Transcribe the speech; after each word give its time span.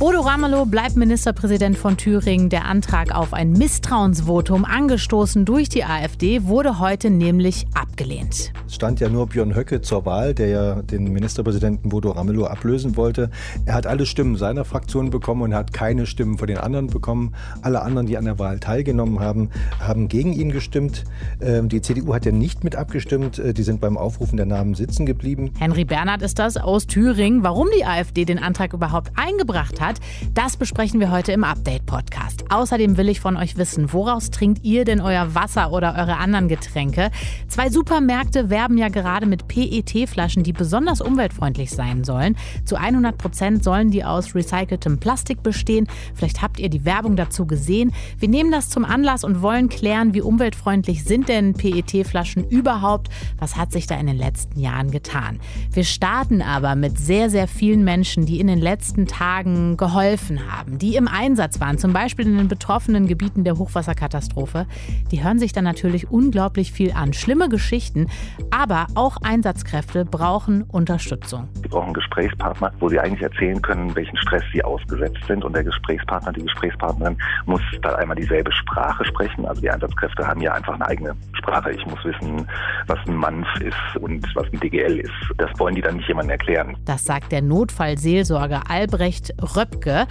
Bodo 0.00 0.20
Ramelow 0.20 0.64
bleibt 0.64 0.96
Ministerpräsident 0.96 1.76
von 1.76 1.98
Thüringen. 1.98 2.48
Der 2.48 2.64
Antrag 2.64 3.14
auf 3.14 3.34
ein 3.34 3.52
Misstrauensvotum, 3.52 4.64
angestoßen 4.64 5.44
durch 5.44 5.68
die 5.68 5.84
AfD, 5.84 6.44
wurde 6.44 6.78
heute 6.78 7.10
nämlich 7.10 7.66
abgelehnt. 7.74 8.50
Es 8.66 8.76
stand 8.76 9.00
ja 9.00 9.10
nur 9.10 9.26
Björn 9.26 9.54
Höcke 9.54 9.82
zur 9.82 10.06
Wahl, 10.06 10.32
der 10.32 10.48
ja 10.48 10.80
den 10.80 11.12
Ministerpräsidenten 11.12 11.90
Bodo 11.90 12.12
Ramelow 12.12 12.46
ablösen 12.46 12.96
wollte. 12.96 13.28
Er 13.66 13.74
hat 13.74 13.86
alle 13.86 14.06
Stimmen 14.06 14.36
seiner 14.36 14.64
Fraktion 14.64 15.10
bekommen 15.10 15.42
und 15.42 15.54
hat 15.54 15.74
keine 15.74 16.06
Stimmen 16.06 16.38
von 16.38 16.46
den 16.46 16.56
anderen 16.56 16.86
bekommen. 16.86 17.34
Alle 17.60 17.82
anderen, 17.82 18.06
die 18.06 18.16
an 18.16 18.24
der 18.24 18.38
Wahl 18.38 18.58
teilgenommen 18.58 19.20
haben, 19.20 19.50
haben 19.80 20.08
gegen 20.08 20.32
ihn 20.32 20.50
gestimmt. 20.50 21.04
Ähm, 21.42 21.68
die 21.68 21.82
CDU 21.82 22.14
hat 22.14 22.24
ja 22.24 22.32
nicht 22.32 22.64
mit 22.64 22.74
abgestimmt. 22.74 23.38
Äh, 23.38 23.52
die 23.52 23.64
sind 23.64 23.82
beim 23.82 23.98
Aufrufen 23.98 24.38
der 24.38 24.46
Namen 24.46 24.72
sitzen 24.74 25.04
geblieben. 25.04 25.50
Henry 25.58 25.84
Bernhard 25.84 26.22
ist 26.22 26.38
das 26.38 26.56
aus 26.56 26.86
Thüringen. 26.86 27.42
Warum 27.42 27.68
die 27.76 27.84
AfD 27.84 28.24
den 28.24 28.38
Antrag 28.38 28.72
überhaupt 28.72 29.10
eingebracht 29.16 29.78
hat, 29.78 29.89
hat. 29.90 30.00
Das 30.34 30.56
besprechen 30.56 31.00
wir 31.00 31.10
heute 31.10 31.32
im 31.32 31.44
Update-Podcast. 31.44 32.44
Außerdem 32.50 32.96
will 32.96 33.08
ich 33.08 33.20
von 33.20 33.36
euch 33.36 33.56
wissen, 33.56 33.92
woraus 33.92 34.30
trinkt 34.30 34.64
ihr 34.64 34.84
denn 34.84 35.00
euer 35.00 35.34
Wasser 35.34 35.72
oder 35.72 35.94
eure 35.98 36.16
anderen 36.16 36.48
Getränke? 36.48 37.10
Zwei 37.48 37.68
Supermärkte 37.70 38.50
werben 38.50 38.78
ja 38.78 38.88
gerade 38.88 39.26
mit 39.26 39.48
PET-Flaschen, 39.48 40.44
die 40.44 40.52
besonders 40.52 41.00
umweltfreundlich 41.00 41.70
sein 41.70 42.04
sollen. 42.04 42.36
Zu 42.64 42.76
100 42.76 43.18
Prozent 43.18 43.64
sollen 43.64 43.90
die 43.90 44.04
aus 44.04 44.34
recyceltem 44.34 44.98
Plastik 44.98 45.42
bestehen. 45.42 45.88
Vielleicht 46.14 46.42
habt 46.42 46.60
ihr 46.60 46.68
die 46.68 46.84
Werbung 46.84 47.16
dazu 47.16 47.46
gesehen. 47.46 47.92
Wir 48.18 48.28
nehmen 48.28 48.52
das 48.52 48.68
zum 48.68 48.84
Anlass 48.84 49.24
und 49.24 49.42
wollen 49.42 49.68
klären, 49.68 50.14
wie 50.14 50.20
umweltfreundlich 50.20 51.04
sind 51.04 51.28
denn 51.28 51.54
PET-Flaschen 51.54 52.48
überhaupt? 52.48 53.08
Was 53.38 53.56
hat 53.56 53.72
sich 53.72 53.86
da 53.86 53.96
in 53.96 54.06
den 54.06 54.16
letzten 54.16 54.60
Jahren 54.60 54.90
getan? 54.90 55.40
Wir 55.72 55.84
starten 55.84 56.42
aber 56.42 56.76
mit 56.76 56.98
sehr, 56.98 57.30
sehr 57.30 57.48
vielen 57.48 57.82
Menschen, 57.82 58.26
die 58.26 58.40
in 58.40 58.46
den 58.46 58.60
letzten 58.60 59.06
Tagen 59.06 59.76
geholfen 59.80 60.40
haben, 60.52 60.78
die 60.78 60.94
im 60.94 61.08
Einsatz 61.08 61.58
waren, 61.58 61.78
zum 61.78 61.94
Beispiel 61.94 62.26
in 62.26 62.36
den 62.36 62.48
betroffenen 62.48 63.06
Gebieten 63.06 63.44
der 63.44 63.56
Hochwasserkatastrophe, 63.56 64.66
die 65.10 65.24
hören 65.24 65.38
sich 65.38 65.52
dann 65.52 65.64
natürlich 65.64 66.10
unglaublich 66.10 66.70
viel 66.70 66.92
an. 66.92 67.14
Schlimme 67.14 67.48
Geschichten, 67.48 68.08
aber 68.50 68.86
auch 68.94 69.16
Einsatzkräfte 69.22 70.04
brauchen 70.04 70.64
Unterstützung. 70.64 71.48
Sie 71.62 71.68
brauchen 71.68 71.94
Gesprächspartner, 71.94 72.72
wo 72.78 72.90
sie 72.90 73.00
eigentlich 73.00 73.22
erzählen 73.22 73.60
können, 73.62 73.96
welchen 73.96 74.18
Stress 74.18 74.42
sie 74.52 74.62
ausgesetzt 74.62 75.18
sind. 75.26 75.44
Und 75.44 75.54
der 75.54 75.64
Gesprächspartner, 75.64 76.34
die 76.34 76.42
Gesprächspartnerin 76.42 77.16
muss 77.46 77.62
da 77.80 77.94
einmal 77.94 78.16
dieselbe 78.16 78.52
Sprache 78.52 79.02
sprechen. 79.06 79.46
Also 79.46 79.62
die 79.62 79.70
Einsatzkräfte 79.70 80.26
haben 80.26 80.42
ja 80.42 80.52
einfach 80.52 80.74
eine 80.74 80.86
eigene 80.86 81.16
Sprache. 81.32 81.72
Ich 81.72 81.86
muss 81.86 82.04
wissen, 82.04 82.46
was 82.86 82.98
ein 83.06 83.16
MANF 83.16 83.48
ist 83.60 84.02
und 84.02 84.26
was 84.34 84.44
ein 84.52 84.60
DGL 84.60 85.00
ist. 85.00 85.12
Das 85.38 85.50
wollen 85.58 85.74
die 85.74 85.80
dann 85.80 85.96
nicht 85.96 86.08
jemandem 86.08 86.32
erklären. 86.32 86.76
Das 86.84 87.02
sagt 87.02 87.32
der 87.32 87.40
Notfallseelsorger 87.40 88.64
Albrecht 88.68 89.32
Röpp 89.56 89.69
Röpke. 89.70 90.06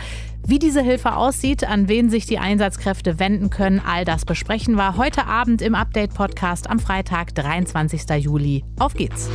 Wie 0.46 0.60
diese 0.60 0.82
Hilfe 0.82 1.16
aussieht, 1.16 1.64
an 1.64 1.88
wen 1.88 2.10
sich 2.10 2.26
die 2.26 2.40
Einsatzkräfte 2.40 3.20
wenden 3.20 3.50
können, 3.50 3.82
all 3.86 4.06
das 4.06 4.26
besprechen 4.26 4.76
wir 4.76 4.98
heute 4.98 5.28
Abend 5.28 5.62
im 5.62 5.76
Update-Podcast 5.76 6.70
am 6.70 6.80
Freitag, 6.80 7.36
23. 7.36 8.10
Juli. 8.24 8.64
Auf 8.80 8.94
geht's! 8.94 9.30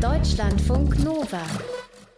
Deutschlandfunk 0.00 1.02
Nova. 1.04 1.40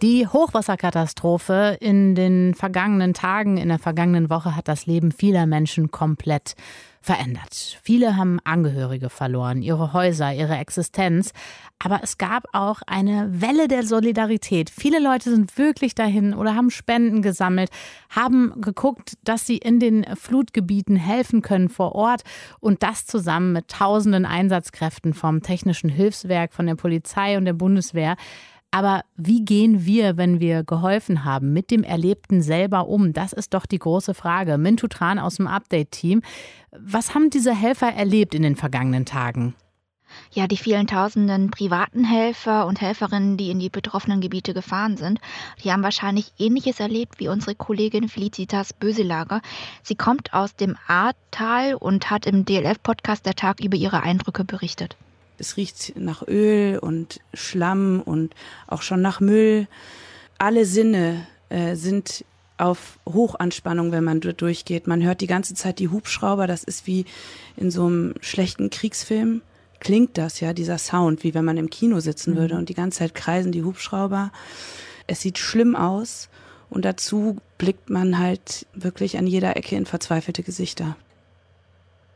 Die 0.03 0.27
Hochwasserkatastrophe 0.27 1.77
in 1.81 2.15
den 2.15 2.55
vergangenen 2.55 3.15
Tagen, 3.15 3.57
in 3.57 3.69
der 3.69 3.79
vergangenen 3.79 4.31
Woche 4.31 4.57
hat 4.57 4.67
das 4.67 4.87
Leben 4.87 5.13
vieler 5.13 5.47
Menschen 5.47 5.93
komplett 5.93 6.55
verändert. 7.03 7.79
Viele 7.83 8.17
haben 8.17 8.39
Angehörige 8.45 9.11
verloren, 9.11 9.61
ihre 9.61 9.93
Häuser, 9.93 10.33
ihre 10.33 10.57
Existenz. 10.57 11.33
Aber 11.79 12.01
es 12.03 12.17
gab 12.17 12.45
auch 12.53 12.81
eine 12.87 13.29
Welle 13.41 13.67
der 13.67 13.83
Solidarität. 13.85 14.71
Viele 14.71 15.01
Leute 15.01 15.31
sind 15.31 15.59
wirklich 15.59 15.97
dahin 15.97 16.33
oder 16.33 16.55
haben 16.55 16.71
Spenden 16.71 17.23
gesammelt, 17.23 17.71
haben 18.09 18.61
geguckt, 18.61 19.19
dass 19.25 19.47
sie 19.47 19.59
in 19.59 19.81
den 19.81 20.05
Flutgebieten 20.15 20.95
helfen 20.95 21.43
können 21.43 21.69
vor 21.69 21.97
Ort 21.97 22.23
und 22.61 22.85
das 22.85 23.05
zusammen 23.05 23.53
mit 23.53 23.67
tausenden 23.67 24.25
Einsatzkräften 24.25 25.13
vom 25.13 25.43
Technischen 25.43 25.91
Hilfswerk, 25.91 26.53
von 26.53 26.67
der 26.67 26.77
Polizei 26.77 27.37
und 27.37 27.47
der 27.47 27.53
Bundeswehr. 27.53 28.17
Aber 28.75 29.03
wie 29.17 29.45
gehen 29.45 29.85
wir, 29.85 30.17
wenn 30.17 30.41
wir 30.41 30.65
geholfen 30.65 31.25
haben, 31.25 31.53
mit 31.53 31.71
dem 31.71 31.85
Erlebten 31.85 32.41
selber 32.41 32.89
um? 32.89 33.13
Das 33.13 33.35
ist 33.35 33.53
doch 33.53 33.67
die 33.67 33.79
große 33.79 34.15
Frage. 34.15 34.57
Mintu 34.57 34.89
Tran 34.89 35.19
aus 35.19 35.37
dem 35.37 35.47
Update-Team. 35.47 36.23
Was 36.71 37.15
haben 37.15 37.29
diese 37.29 37.55
Helfer 37.55 37.93
erlebt 37.93 38.35
in 38.35 38.43
den 38.43 38.57
vergangenen 38.57 39.05
Tagen? 39.05 39.55
Ja, 40.33 40.47
die 40.47 40.57
vielen 40.57 40.87
tausenden 40.87 41.51
privaten 41.51 42.05
Helfer 42.05 42.67
und 42.67 42.81
Helferinnen, 42.81 43.37
die 43.37 43.51
in 43.51 43.59
die 43.59 43.69
betroffenen 43.69 44.23
Gebiete 44.23 44.55
gefahren 44.55 44.97
sind, 44.97 45.21
die 45.63 45.71
haben 45.71 45.83
wahrscheinlich 45.83 46.33
Ähnliches 46.39 46.81
erlebt 46.81 47.19
wie 47.19 47.29
unsere 47.29 47.55
Kollegin 47.55 48.09
Felicitas 48.09 48.73
Böselager. 48.73 49.43
Sie 49.83 49.97
kommt 49.97 50.33
aus 50.33 50.57
dem 50.57 50.77
Ahrtal 50.87 51.75
und 51.75 52.11
hat 52.11 52.27
im 52.27 52.47
DLF-Podcast 52.47 53.27
der 53.27 53.35
Tag 53.35 53.61
über 53.61 53.77
ihre 53.77 54.03
Eindrücke 54.03 54.45
berichtet. 54.45 54.97
Es 55.43 55.57
riecht 55.57 55.95
nach 55.97 56.23
Öl 56.29 56.79
und 56.79 57.19
Schlamm 57.35 58.01
und 58.01 58.33
auch 58.69 58.83
schon 58.83 59.03
nach 59.03 59.19
Müll. 59.19 59.67
Alle 60.39 60.65
Sinne 60.65 61.27
äh, 61.49 61.75
sind 61.75 62.25
auf 62.59 63.01
Hochanspannung, 63.09 63.91
wenn 63.91 64.05
man 64.05 64.21
dort 64.21 64.41
durchgeht. 64.41 64.87
Man 64.87 65.03
hört 65.03 65.21
die 65.21 65.27
ganze 65.27 65.55
Zeit 65.55 65.81
die 65.81 65.89
Hubschrauber. 65.89 66.47
Das 66.47 66.63
ist 66.63 66.87
wie 66.87 67.07
in 67.57 67.73
so 67.73 67.87
einem 67.87 68.15
schlechten 68.21 68.71
Kriegsfilm. 68.71 69.43
Klingt 69.81 70.17
das 70.17 70.39
ja, 70.39 70.53
dieser 70.53 70.79
Sound, 70.79 71.25
wie 71.25 71.35
wenn 71.35 71.45
man 71.45 71.57
im 71.57 71.71
Kino 71.71 71.99
sitzen 71.99 72.35
mhm. 72.35 72.37
würde 72.37 72.55
und 72.55 72.69
die 72.69 72.75
ganze 72.75 73.01
Zeit 73.01 73.17
kreisen 73.17 73.51
die 73.51 73.65
Hubschrauber. 73.65 74.31
Es 75.09 75.23
sieht 75.23 75.39
schlimm 75.39 75.75
aus 75.75 76.29
und 76.71 76.85
dazu 76.85 77.39
blickt 77.59 77.91
man 77.91 78.21
halt 78.21 78.69
wirklich 78.75 79.19
an 79.19 79.27
jeder 79.27 79.57
Ecke 79.57 79.75
in 79.75 79.87
verzweifelte 79.87 80.45
Gesichter. 80.45 80.97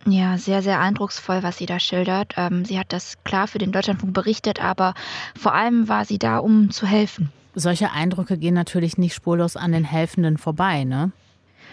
Ja, 0.09 0.39
sehr, 0.39 0.63
sehr 0.63 0.79
eindrucksvoll, 0.81 1.43
was 1.43 1.59
sie 1.59 1.67
da 1.67 1.81
schildert. 1.81 2.35
Ähm, 2.37 2.65
sie 2.65 2.79
hat 2.79 2.93
das 2.93 3.23
klar 3.25 3.49
für 3.49 3.59
den 3.59 3.73
Deutschlandfunk 3.73 4.15
berichtet, 4.15 4.63
aber 4.63 4.95
vor 5.37 5.53
allem 5.53 5.89
war 5.89 6.05
sie 6.05 6.19
da, 6.19 6.39
um 6.39 6.71
zu 6.71 6.87
helfen. 6.87 7.33
Solche 7.55 7.91
Eindrücke 7.91 8.39
gehen 8.39 8.55
natürlich 8.55 8.99
nicht 8.99 9.15
spurlos 9.15 9.57
an 9.57 9.73
den 9.73 9.85
Helfenden 9.85 10.39
vorbei, 10.39 10.85
ne? 10.85 11.11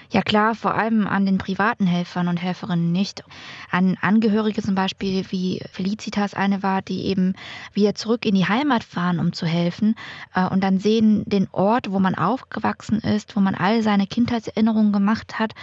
Ja 0.09 0.21
klar, 0.21 0.55
vor 0.55 0.75
allem 0.75 1.07
an 1.07 1.25
den 1.25 1.37
privaten 1.37 1.85
Helfern 1.85 2.27
und 2.27 2.37
Helferinnen 2.37 2.91
nicht. 2.91 3.23
An 3.71 3.97
Angehörige 4.01 4.61
zum 4.61 4.75
Beispiel, 4.75 5.25
wie 5.29 5.61
Felicitas 5.71 6.33
eine 6.33 6.63
war, 6.63 6.81
die 6.81 7.05
eben 7.05 7.33
wieder 7.73 7.95
zurück 7.95 8.25
in 8.25 8.35
die 8.35 8.47
Heimat 8.47 8.83
fahren, 8.83 9.19
um 9.19 9.33
zu 9.33 9.45
helfen 9.45 9.95
äh, 10.33 10.47
und 10.47 10.63
dann 10.63 10.79
sehen 10.79 11.23
den 11.25 11.47
Ort, 11.51 11.91
wo 11.91 11.99
man 11.99 12.15
aufgewachsen 12.15 12.99
ist, 12.99 13.35
wo 13.35 13.39
man 13.39 13.55
all 13.55 13.83
seine 13.83 14.07
Kindheitserinnerungen 14.07 14.91
gemacht 14.91 15.39
hat 15.39 15.53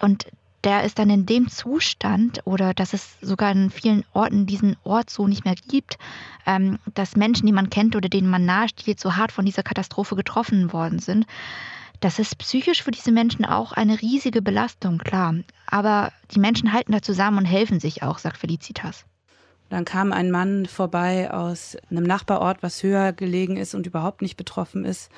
und 0.00 0.26
der 0.64 0.84
ist 0.84 0.98
dann 0.98 1.10
in 1.10 1.26
dem 1.26 1.48
Zustand 1.48 2.40
oder 2.44 2.72
dass 2.74 2.92
es 2.92 3.16
sogar 3.20 3.50
in 3.52 3.70
vielen 3.70 4.04
Orten 4.12 4.46
diesen 4.46 4.76
Ort 4.84 5.10
so 5.10 5.26
nicht 5.26 5.44
mehr 5.44 5.54
gibt, 5.68 5.98
ähm, 6.46 6.78
dass 6.94 7.16
Menschen, 7.16 7.46
die 7.46 7.52
man 7.52 7.70
kennt 7.70 7.96
oder 7.96 8.08
denen 8.08 8.28
man 8.28 8.44
nahesteht, 8.44 9.00
so 9.00 9.16
hart 9.16 9.32
von 9.32 9.44
dieser 9.44 9.62
Katastrophe 9.62 10.14
getroffen 10.14 10.72
worden 10.72 10.98
sind. 10.98 11.26
Das 12.00 12.18
ist 12.18 12.38
psychisch 12.38 12.82
für 12.82 12.90
diese 12.90 13.12
Menschen 13.12 13.44
auch 13.44 13.72
eine 13.72 14.00
riesige 14.00 14.42
Belastung, 14.42 14.98
klar. 14.98 15.34
Aber 15.66 16.12
die 16.32 16.40
Menschen 16.40 16.72
halten 16.72 16.92
da 16.92 17.00
zusammen 17.00 17.38
und 17.38 17.44
helfen 17.44 17.78
sich 17.78 18.02
auch, 18.02 18.18
sagt 18.18 18.38
Felicitas. 18.38 19.04
Dann 19.68 19.84
kam 19.84 20.12
ein 20.12 20.30
Mann 20.30 20.66
vorbei 20.66 21.30
aus 21.30 21.76
einem 21.90 22.04
Nachbarort, 22.04 22.62
was 22.62 22.82
höher 22.82 23.12
gelegen 23.12 23.56
ist 23.56 23.74
und 23.74 23.86
überhaupt 23.86 24.20
nicht 24.20 24.36
betroffen 24.36 24.84
ist 24.84 25.10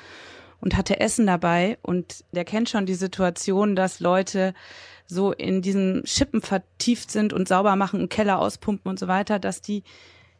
und 0.61 0.77
hatte 0.77 0.99
Essen 0.99 1.27
dabei. 1.27 1.77
Und 1.81 2.23
der 2.31 2.45
kennt 2.45 2.69
schon 2.69 2.85
die 2.85 2.93
Situation, 2.93 3.75
dass 3.75 3.99
Leute 3.99 4.53
so 5.07 5.31
in 5.31 5.61
diesen 5.61 6.05
Schippen 6.05 6.41
vertieft 6.41 7.11
sind 7.11 7.33
und 7.33 7.47
sauber 7.47 7.75
machen 7.75 8.01
und 8.01 8.09
Keller 8.09 8.39
auspumpen 8.39 8.89
und 8.89 8.99
so 8.99 9.07
weiter, 9.07 9.39
dass 9.39 9.61
die 9.61 9.83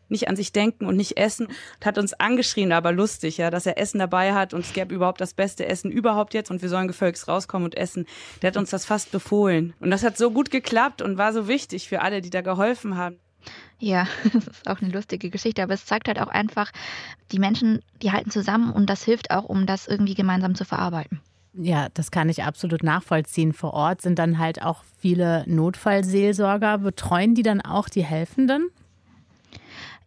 nicht 0.10 0.28
an 0.28 0.36
sich 0.36 0.52
denken 0.52 0.86
und 0.86 0.96
nicht 0.96 1.18
essen. 1.18 1.48
Und 1.48 1.86
hat 1.86 1.98
uns 1.98 2.14
angeschrien, 2.14 2.72
aber 2.72 2.92
lustig, 2.92 3.38
ja, 3.38 3.50
dass 3.50 3.66
er 3.66 3.78
Essen 3.78 4.00
dabei 4.00 4.34
hat 4.34 4.54
und 4.54 4.62
es 4.62 4.74
gäbe 4.74 4.94
überhaupt 4.94 5.22
das 5.22 5.34
beste 5.34 5.66
Essen 5.66 5.92
überhaupt 5.92 6.34
jetzt 6.34 6.52
und 6.52 6.62
wir 6.62 6.70
sollen 6.70 6.88
gefälligst 6.88 7.28
rauskommen 7.28 7.66
und 7.66 7.76
essen. 7.76 8.06
Der 8.42 8.50
hat 8.50 8.58
uns 8.58 8.70
das 8.70 8.86
fast 8.86 9.12
befohlen. 9.12 9.74
Und 9.80 9.92
das 9.92 10.04
hat 10.04 10.18
so 10.18 10.32
gut 10.32 10.52
geklappt 10.52 11.02
und 11.02 11.18
war 11.18 11.34
so 11.34 11.48
wichtig 11.48 11.90
für 11.90 12.02
alle, 12.02 12.22
die 12.22 12.30
da 12.30 12.42
geholfen 12.42 12.98
haben. 12.98 13.20
Ja, 13.80 14.08
das 14.34 14.48
ist 14.48 14.68
auch 14.68 14.82
eine 14.82 14.92
lustige 14.92 15.30
Geschichte, 15.30 15.64
aber 15.64 15.74
es 15.74 15.86
zeigt 15.86 16.08
halt 16.08 16.20
auch 16.20 16.28
einfach, 16.28 16.72
die 17.32 17.40
Menschen, 17.40 17.82
die 18.02 18.12
halten 18.12 18.32
zusammen 18.32 18.72
und 18.72 18.90
das 18.90 19.04
hilft 19.04 19.32
auch, 19.32 19.46
um 19.46 19.66
das 19.66 19.88
irgendwie 19.88 20.16
gemeinsam 20.16 20.56
zu 20.56 20.66
verarbeiten. 20.66 21.22
Ja, 21.58 21.88
das 21.94 22.12
kann 22.12 22.28
ich 22.28 22.44
absolut 22.44 22.84
nachvollziehen. 22.84 23.54
Vor 23.54 23.74
Ort 23.74 24.02
sind 24.02 24.20
dann 24.20 24.40
halt 24.40 24.62
auch 24.62 24.84
viele 25.00 25.44
Notfallseelsorger. 25.48 26.80
Betreuen 26.80 27.34
die 27.34 27.44
dann 27.44 27.62
auch 27.62 27.88
die 27.88 28.04
Helfenden? 28.04 28.70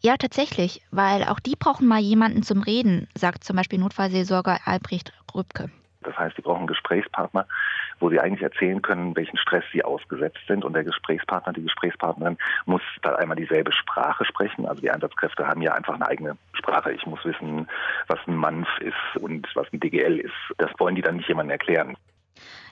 Ja, 0.00 0.16
tatsächlich, 0.16 0.82
weil 0.90 1.24
auch 1.24 1.40
die 1.40 1.56
brauchen 1.56 1.88
mal 1.88 2.00
jemanden 2.00 2.42
zum 2.42 2.62
Reden, 2.62 3.08
sagt 3.16 3.44
zum 3.44 3.56
Beispiel 3.56 3.78
Notfallseelsorger 3.78 4.60
Albrecht 4.64 5.12
Rübke. 5.34 5.70
Das 6.08 6.18
heißt, 6.18 6.36
die 6.38 6.42
brauchen 6.42 6.66
Gesprächspartner, 6.66 7.46
wo 8.00 8.08
sie 8.08 8.18
eigentlich 8.18 8.42
erzählen 8.42 8.80
können, 8.80 9.14
welchen 9.14 9.36
Stress 9.36 9.64
sie 9.72 9.84
ausgesetzt 9.84 10.40
sind. 10.46 10.64
Und 10.64 10.72
der 10.72 10.84
Gesprächspartner, 10.84 11.52
die 11.52 11.62
Gesprächspartnerin 11.62 12.38
muss 12.64 12.82
da 13.02 13.16
einmal 13.16 13.36
dieselbe 13.36 13.72
Sprache 13.72 14.24
sprechen. 14.24 14.66
Also 14.66 14.80
die 14.80 14.90
Einsatzkräfte 14.90 15.46
haben 15.46 15.62
ja 15.62 15.74
einfach 15.74 15.94
eine 15.94 16.08
eigene 16.08 16.36
Sprache. 16.54 16.92
Ich 16.92 17.04
muss 17.06 17.24
wissen, 17.24 17.68
was 18.06 18.18
ein 18.26 18.36
MANF 18.36 18.68
ist 18.80 19.22
und 19.22 19.46
was 19.54 19.66
ein 19.72 19.80
DGL 19.80 20.18
ist. 20.18 20.34
Das 20.56 20.70
wollen 20.78 20.94
die 20.94 21.02
dann 21.02 21.16
nicht 21.16 21.28
jemandem 21.28 21.52
erklären. 21.52 21.96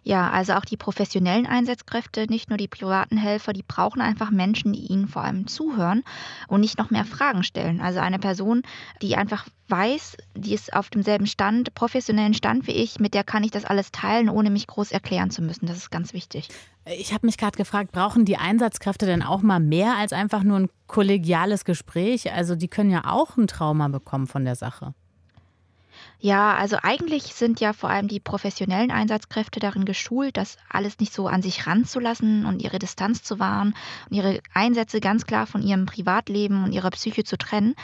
Ja, 0.06 0.30
also 0.30 0.52
auch 0.52 0.64
die 0.64 0.76
professionellen 0.76 1.48
Einsatzkräfte, 1.48 2.26
nicht 2.28 2.48
nur 2.48 2.56
die 2.56 2.68
privaten 2.68 3.16
Helfer, 3.16 3.52
die 3.52 3.64
brauchen 3.64 4.00
einfach 4.00 4.30
Menschen, 4.30 4.72
die 4.72 4.86
ihnen 4.86 5.08
vor 5.08 5.22
allem 5.22 5.48
zuhören 5.48 6.04
und 6.46 6.60
nicht 6.60 6.78
noch 6.78 6.90
mehr 6.90 7.04
Fragen 7.04 7.42
stellen. 7.42 7.80
Also 7.80 7.98
eine 7.98 8.20
Person, 8.20 8.62
die 9.02 9.16
einfach 9.16 9.48
weiß, 9.66 10.16
die 10.36 10.54
ist 10.54 10.72
auf 10.74 10.90
demselben 10.90 11.26
Stand, 11.26 11.74
professionellen 11.74 12.34
Stand 12.34 12.68
wie 12.68 12.72
ich, 12.72 13.00
mit 13.00 13.14
der 13.14 13.24
kann 13.24 13.42
ich 13.42 13.50
das 13.50 13.64
alles 13.64 13.90
teilen, 13.90 14.28
ohne 14.28 14.50
mich 14.50 14.68
groß 14.68 14.92
erklären 14.92 15.30
zu 15.30 15.42
müssen. 15.42 15.66
Das 15.66 15.76
ist 15.76 15.90
ganz 15.90 16.12
wichtig. 16.12 16.50
Ich 16.84 17.12
habe 17.12 17.26
mich 17.26 17.36
gerade 17.36 17.56
gefragt, 17.56 17.90
brauchen 17.90 18.24
die 18.24 18.36
Einsatzkräfte 18.36 19.06
denn 19.06 19.24
auch 19.24 19.42
mal 19.42 19.58
mehr 19.58 19.96
als 19.96 20.12
einfach 20.12 20.44
nur 20.44 20.60
ein 20.60 20.70
kollegiales 20.86 21.64
Gespräch? 21.64 22.32
Also 22.32 22.54
die 22.54 22.68
können 22.68 22.90
ja 22.90 23.10
auch 23.10 23.36
ein 23.36 23.48
Trauma 23.48 23.88
bekommen 23.88 24.28
von 24.28 24.44
der 24.44 24.54
Sache. 24.54 24.94
Ja, 26.18 26.54
also 26.54 26.78
eigentlich 26.82 27.34
sind 27.34 27.60
ja 27.60 27.72
vor 27.72 27.90
allem 27.90 28.08
die 28.08 28.20
professionellen 28.20 28.90
Einsatzkräfte 28.90 29.60
darin 29.60 29.84
geschult, 29.84 30.36
das 30.36 30.56
alles 30.70 30.98
nicht 30.98 31.12
so 31.12 31.28
an 31.28 31.42
sich 31.42 31.66
ranzulassen 31.66 32.46
und 32.46 32.62
ihre 32.62 32.78
Distanz 32.78 33.22
zu 33.22 33.38
wahren 33.38 33.74
und 34.08 34.16
ihre 34.16 34.40
Einsätze 34.54 35.00
ganz 35.00 35.26
klar 35.26 35.46
von 35.46 35.62
ihrem 35.62 35.84
Privatleben 35.84 36.64
und 36.64 36.72
ihrer 36.72 36.90
Psyche 36.90 37.24
zu 37.24 37.36
trennen. 37.36 37.74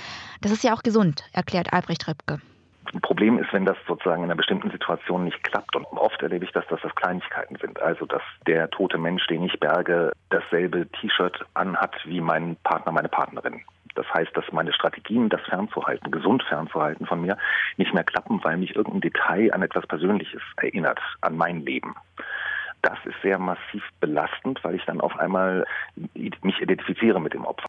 Das 0.40 0.50
ist 0.50 0.64
ja 0.64 0.75
auch 0.75 0.82
gesund, 0.82 1.25
erklärt 1.32 1.73
Albrecht 1.73 2.08
Röpke. 2.08 2.40
Ein 2.93 3.00
Problem 3.00 3.38
ist, 3.38 3.52
wenn 3.52 3.64
das 3.64 3.76
sozusagen 3.87 4.23
in 4.23 4.31
einer 4.31 4.37
bestimmten 4.37 4.70
Situation 4.70 5.25
nicht 5.25 5.43
klappt. 5.44 5.76
Und 5.76 5.87
oft 5.93 6.20
erlebe 6.20 6.44
ich, 6.44 6.52
dass 6.52 6.67
das, 6.69 6.81
das 6.82 6.94
Kleinigkeiten 6.94 7.56
sind. 7.56 7.81
Also, 7.81 8.06
dass 8.06 8.23
der 8.46 8.69
tote 8.70 8.99
Mensch, 8.99 9.26
den 9.29 9.44
ich 9.44 9.58
berge, 9.61 10.12
dasselbe 10.31 10.88
T-Shirt 11.00 11.44
anhat 11.55 11.94
wie 12.05 12.20
mein 12.20 12.56
Partner, 12.64 12.93
meine 12.93 13.08
Partnerin. 13.08 13.62
Das 13.94 14.06
heißt, 14.12 14.37
dass 14.37 14.44
meine 14.53 14.73
Strategien, 14.73 15.29
das 15.29 15.41
fernzuhalten, 15.43 16.11
gesund 16.11 16.43
fernzuhalten 16.43 17.06
von 17.06 17.21
mir, 17.21 17.37
nicht 17.77 17.94
mehr 17.94 18.05
klappen, 18.05 18.43
weil 18.43 18.56
mich 18.56 18.75
irgendein 18.77 19.00
Detail 19.03 19.53
an 19.53 19.62
etwas 19.62 19.87
Persönliches 19.87 20.43
erinnert, 20.56 21.00
an 21.21 21.37
mein 21.37 21.65
Leben. 21.65 21.94
Das 22.83 22.99
ist 23.05 23.21
sehr 23.23 23.39
massiv 23.39 23.85
belastend, 24.00 24.62
weil 24.65 24.75
ich 24.75 24.85
dann 24.85 25.00
auf 25.00 25.17
einmal 25.19 25.65
mich 26.15 26.61
identifiziere 26.61 27.21
mit 27.21 27.33
dem 27.33 27.44
Opfer. 27.44 27.67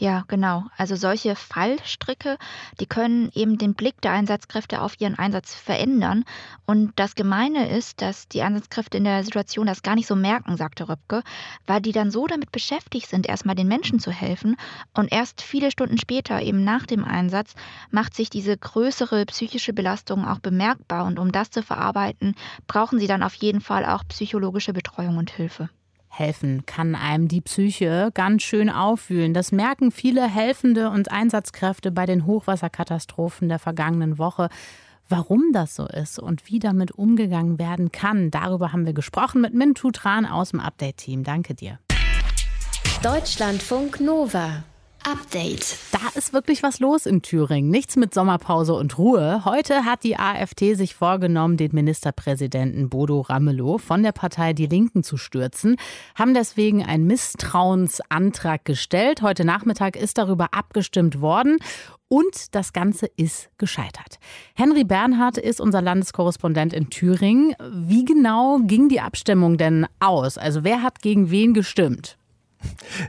Ja, 0.00 0.24
genau. 0.28 0.64
Also 0.78 0.96
solche 0.96 1.36
Fallstricke, 1.36 2.38
die 2.80 2.86
können 2.86 3.30
eben 3.34 3.58
den 3.58 3.74
Blick 3.74 4.00
der 4.00 4.12
Einsatzkräfte 4.12 4.80
auf 4.80 4.98
ihren 4.98 5.18
Einsatz 5.18 5.54
verändern. 5.54 6.24
Und 6.64 6.92
das 6.96 7.14
Gemeine 7.14 7.68
ist, 7.68 8.00
dass 8.00 8.26
die 8.26 8.40
Einsatzkräfte 8.40 8.96
in 8.96 9.04
der 9.04 9.22
Situation 9.24 9.66
das 9.66 9.82
gar 9.82 9.96
nicht 9.96 10.06
so 10.06 10.16
merken, 10.16 10.56
sagte 10.56 10.88
Röpke, 10.88 11.22
weil 11.66 11.82
die 11.82 11.92
dann 11.92 12.10
so 12.10 12.26
damit 12.26 12.50
beschäftigt 12.50 13.08
sind, 13.10 13.26
erstmal 13.26 13.56
den 13.56 13.68
Menschen 13.68 14.00
zu 14.00 14.10
helfen. 14.10 14.56
Und 14.94 15.12
erst 15.12 15.42
viele 15.42 15.70
Stunden 15.70 15.98
später, 15.98 16.40
eben 16.40 16.64
nach 16.64 16.86
dem 16.86 17.04
Einsatz, 17.04 17.52
macht 17.90 18.14
sich 18.14 18.30
diese 18.30 18.56
größere 18.56 19.26
psychische 19.26 19.74
Belastung 19.74 20.26
auch 20.26 20.38
bemerkbar. 20.38 21.04
Und 21.04 21.18
um 21.18 21.30
das 21.30 21.50
zu 21.50 21.62
verarbeiten, 21.62 22.36
brauchen 22.66 22.98
sie 22.98 23.06
dann 23.06 23.22
auf 23.22 23.34
jeden 23.34 23.60
Fall 23.60 23.84
auch 23.84 24.04
psychologische 24.08 24.72
Betreuung 24.72 25.18
und 25.18 25.30
Hilfe 25.30 25.68
helfen 26.10 26.66
kann 26.66 26.94
einem 26.94 27.28
die 27.28 27.40
Psyche 27.40 28.10
ganz 28.12 28.42
schön 28.42 28.68
aufwühlen. 28.68 29.32
Das 29.32 29.52
merken 29.52 29.90
viele 29.90 30.28
Helfende 30.28 30.90
und 30.90 31.10
Einsatzkräfte 31.10 31.90
bei 31.90 32.04
den 32.04 32.26
Hochwasserkatastrophen 32.26 33.48
der 33.48 33.58
vergangenen 33.58 34.18
Woche. 34.18 34.48
Warum 35.08 35.52
das 35.52 35.74
so 35.74 35.86
ist 35.86 36.18
und 36.18 36.46
wie 36.48 36.58
damit 36.58 36.92
umgegangen 36.92 37.58
werden 37.58 37.90
kann, 37.90 38.30
darüber 38.30 38.72
haben 38.72 38.86
wir 38.86 38.92
gesprochen 38.92 39.40
mit 39.40 39.54
Mintu 39.54 39.90
Tran 39.90 40.26
aus 40.26 40.50
dem 40.50 40.60
Update-Team. 40.60 41.24
Danke 41.24 41.54
dir. 41.54 41.78
Deutschlandfunk 43.02 44.00
Nova. 44.00 44.62
Update. 45.04 45.78
Da 45.92 45.98
ist 46.14 46.32
wirklich 46.32 46.62
was 46.62 46.80
los 46.80 47.06
in 47.06 47.22
Thüringen. 47.22 47.70
Nichts 47.70 47.96
mit 47.96 48.12
Sommerpause 48.12 48.74
und 48.74 48.98
Ruhe. 48.98 49.44
Heute 49.44 49.84
hat 49.84 50.04
die 50.04 50.18
AfD 50.18 50.74
sich 50.74 50.94
vorgenommen, 50.94 51.56
den 51.56 51.70
Ministerpräsidenten 51.72 52.88
Bodo 52.88 53.20
Ramelow 53.20 53.78
von 53.78 54.02
der 54.02 54.12
Partei 54.12 54.52
Die 54.52 54.66
Linken 54.66 55.02
zu 55.02 55.16
stürzen, 55.16 55.76
haben 56.14 56.34
deswegen 56.34 56.84
einen 56.84 57.06
Misstrauensantrag 57.06 58.64
gestellt. 58.64 59.22
Heute 59.22 59.44
Nachmittag 59.44 59.96
ist 59.96 60.18
darüber 60.18 60.48
abgestimmt 60.52 61.20
worden. 61.20 61.58
Und 62.08 62.54
das 62.56 62.72
Ganze 62.72 63.06
ist 63.16 63.50
gescheitert. 63.56 64.18
Henry 64.54 64.82
Bernhard 64.82 65.38
ist 65.38 65.60
unser 65.60 65.80
Landeskorrespondent 65.80 66.72
in 66.72 66.90
Thüringen. 66.90 67.54
Wie 67.72 68.04
genau 68.04 68.58
ging 68.64 68.88
die 68.88 69.00
Abstimmung 69.00 69.58
denn 69.58 69.86
aus? 70.00 70.36
Also 70.36 70.64
wer 70.64 70.82
hat 70.82 71.02
gegen 71.02 71.30
wen 71.30 71.54
gestimmt? 71.54 72.18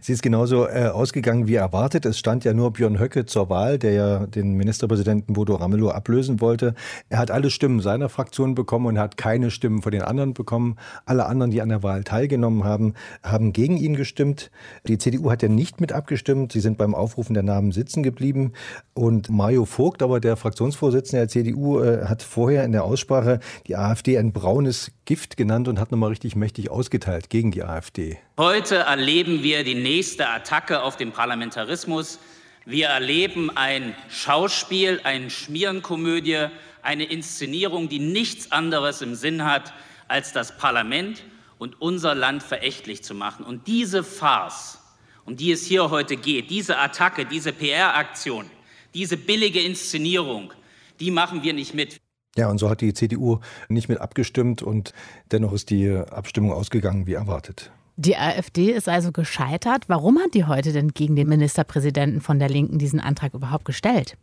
Sie 0.01 0.13
ist 0.13 0.21
genauso 0.21 0.67
äh, 0.67 0.87
ausgegangen 0.87 1.47
wie 1.47 1.55
erwartet. 1.55 2.05
Es 2.05 2.17
stand 2.17 2.45
ja 2.45 2.53
nur 2.53 2.71
Björn 2.71 2.99
Höcke 2.99 3.25
zur 3.25 3.49
Wahl, 3.49 3.77
der 3.77 3.91
ja 3.91 4.25
den 4.25 4.53
Ministerpräsidenten 4.53 5.33
Bodo 5.33 5.55
Ramelow 5.55 5.89
ablösen 5.89 6.39
wollte. 6.39 6.73
Er 7.09 7.17
hat 7.17 7.31
alle 7.31 7.49
Stimmen 7.49 7.81
seiner 7.81 8.09
Fraktion 8.09 8.55
bekommen 8.55 8.85
und 8.85 8.99
hat 8.99 9.17
keine 9.17 9.51
Stimmen 9.51 9.81
von 9.81 9.91
den 9.91 10.01
anderen 10.01 10.33
bekommen. 10.33 10.77
Alle 11.05 11.25
anderen, 11.25 11.51
die 11.51 11.61
an 11.61 11.69
der 11.69 11.83
Wahl 11.83 12.03
teilgenommen 12.03 12.63
haben, 12.63 12.93
haben 13.23 13.53
gegen 13.53 13.77
ihn 13.77 13.95
gestimmt. 13.95 14.51
Die 14.87 14.97
CDU 14.97 15.29
hat 15.31 15.41
ja 15.41 15.49
nicht 15.49 15.81
mit 15.81 15.91
abgestimmt. 15.91 16.51
Sie 16.51 16.61
sind 16.61 16.77
beim 16.77 16.95
Aufrufen 16.95 17.33
der 17.33 17.43
Namen 17.43 17.71
sitzen 17.71 18.03
geblieben. 18.03 18.53
Und 18.93 19.29
Mario 19.29 19.65
Vogt, 19.65 20.01
aber 20.01 20.19
der 20.19 20.37
Fraktionsvorsitzende 20.37 21.21
der 21.21 21.27
CDU, 21.27 21.79
äh, 21.79 22.05
hat 22.05 22.23
vorher 22.23 22.63
in 22.63 22.71
der 22.71 22.83
Aussprache 22.83 23.39
die 23.67 23.75
AfD 23.75 24.17
ein 24.17 24.31
braunes 24.31 24.91
Gift 25.05 25.35
genannt 25.35 25.67
und 25.67 25.79
hat 25.79 25.91
nochmal 25.91 26.09
richtig 26.09 26.35
mächtig 26.35 26.69
ausgeteilt 26.69 27.29
gegen 27.29 27.51
die 27.51 27.63
AfD. 27.63 28.17
Heute 28.37 28.77
erleben 28.77 29.40
wir 29.43 29.63
die 29.63 29.75
nächste 29.75 30.29
Attacke 30.29 30.81
auf 30.81 30.97
den 30.97 31.11
Parlamentarismus. 31.11 32.19
Wir 32.65 32.87
erleben 32.87 33.49
ein 33.55 33.95
Schauspiel, 34.09 35.01
eine 35.03 35.29
Schmierenkomödie, 35.29 36.47
eine 36.81 37.05
Inszenierung, 37.05 37.89
die 37.89 37.99
nichts 37.99 38.51
anderes 38.51 39.01
im 39.01 39.15
Sinn 39.15 39.43
hat, 39.43 39.73
als 40.07 40.33
das 40.33 40.57
Parlament 40.57 41.23
und 41.57 41.81
unser 41.81 42.15
Land 42.15 42.43
verächtlich 42.43 43.03
zu 43.03 43.13
machen. 43.13 43.45
Und 43.45 43.67
diese 43.67 44.03
Farce, 44.03 44.79
um 45.25 45.37
die 45.37 45.51
es 45.51 45.65
hier 45.65 45.89
heute 45.89 46.17
geht, 46.17 46.49
diese 46.49 46.77
Attacke, 46.77 47.25
diese 47.25 47.53
PR-Aktion, 47.53 48.45
diese 48.93 49.17
billige 49.17 49.61
Inszenierung, 49.61 50.53
die 50.99 51.11
machen 51.11 51.43
wir 51.43 51.53
nicht 51.53 51.73
mit. 51.73 51.97
Ja, 52.35 52.49
und 52.49 52.57
so 52.59 52.69
hat 52.69 52.81
die 52.81 52.93
CDU 52.93 53.39
nicht 53.69 53.89
mit 53.89 53.99
abgestimmt 53.99 54.61
und 54.61 54.93
dennoch 55.31 55.53
ist 55.53 55.69
die 55.69 55.89
Abstimmung 55.91 56.53
ausgegangen 56.53 57.05
wie 57.07 57.13
erwartet. 57.13 57.71
Die 58.03 58.17
AfD 58.17 58.71
ist 58.71 58.89
also 58.89 59.11
gescheitert. 59.11 59.83
Warum 59.85 60.17
hat 60.17 60.33
die 60.33 60.45
heute 60.45 60.73
denn 60.73 60.87
gegen 60.87 61.15
den 61.15 61.29
Ministerpräsidenten 61.29 62.19
von 62.19 62.39
der 62.39 62.49
Linken 62.49 62.79
diesen 62.79 62.99
Antrag 62.99 63.35
überhaupt 63.35 63.63
gestellt? 63.63 64.17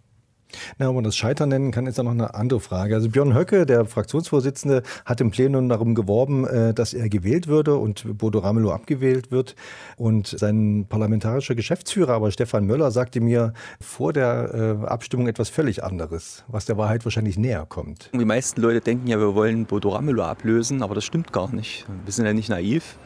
Na, 0.79 0.89
ob 0.89 0.97
man 0.97 1.05
das 1.05 1.17
Scheitern 1.17 1.51
nennen 1.51 1.71
kann, 1.71 1.87
ist 1.87 1.97
ja 1.97 2.03
noch 2.03 2.11
eine 2.11 2.35
andere 2.35 2.59
Frage. 2.59 2.97
Also 2.97 3.09
Björn 3.09 3.37
Höcke, 3.37 3.67
der 3.67 3.85
Fraktionsvorsitzende, 3.85 4.83
hat 5.05 5.21
im 5.21 5.31
Plenum 5.31 5.69
darum 5.69 5.95
geworben, 5.95 6.45
äh, 6.45 6.75
dass 6.75 6.93
er 6.93 7.09
gewählt 7.09 7.47
würde 7.47 7.77
und 7.77 8.19
Bodo 8.19 8.41
Ramelow 8.41 8.73
abgewählt 8.73 9.31
wird. 9.31 9.55
Und 9.97 10.27
sein 10.27 10.87
parlamentarischer 10.89 11.55
Geschäftsführer, 11.55 12.15
aber 12.15 12.33
Stefan 12.33 12.67
Möller, 12.67 12.91
sagte 12.91 13.21
mir 13.21 13.53
vor 13.81 14.13
der 14.13 14.81
äh, 14.83 14.87
Abstimmung 14.87 15.29
etwas 15.29 15.51
völlig 15.51 15.85
anderes, 15.85 16.43
was 16.49 16.65
der 16.65 16.77
Wahrheit 16.79 17.05
wahrscheinlich 17.05 17.39
näher 17.39 17.65
kommt. 17.69 18.11
Die 18.13 18.25
meisten 18.25 18.61
Leute 18.61 18.81
denken 18.81 19.07
ja, 19.07 19.21
wir 19.21 19.37
wollen 19.37 19.67
Bodo 19.67 19.91
Ramelow 19.91 20.25
ablösen, 20.25 20.83
aber 20.83 20.97
das 20.97 21.05
stimmt 21.05 21.33
gar 21.33 21.55
nicht. 21.55 21.87
Wir 22.05 22.13
sind 22.13 22.27
ja 22.27 22.33
nicht 22.33 22.49
naiv. 22.49 22.97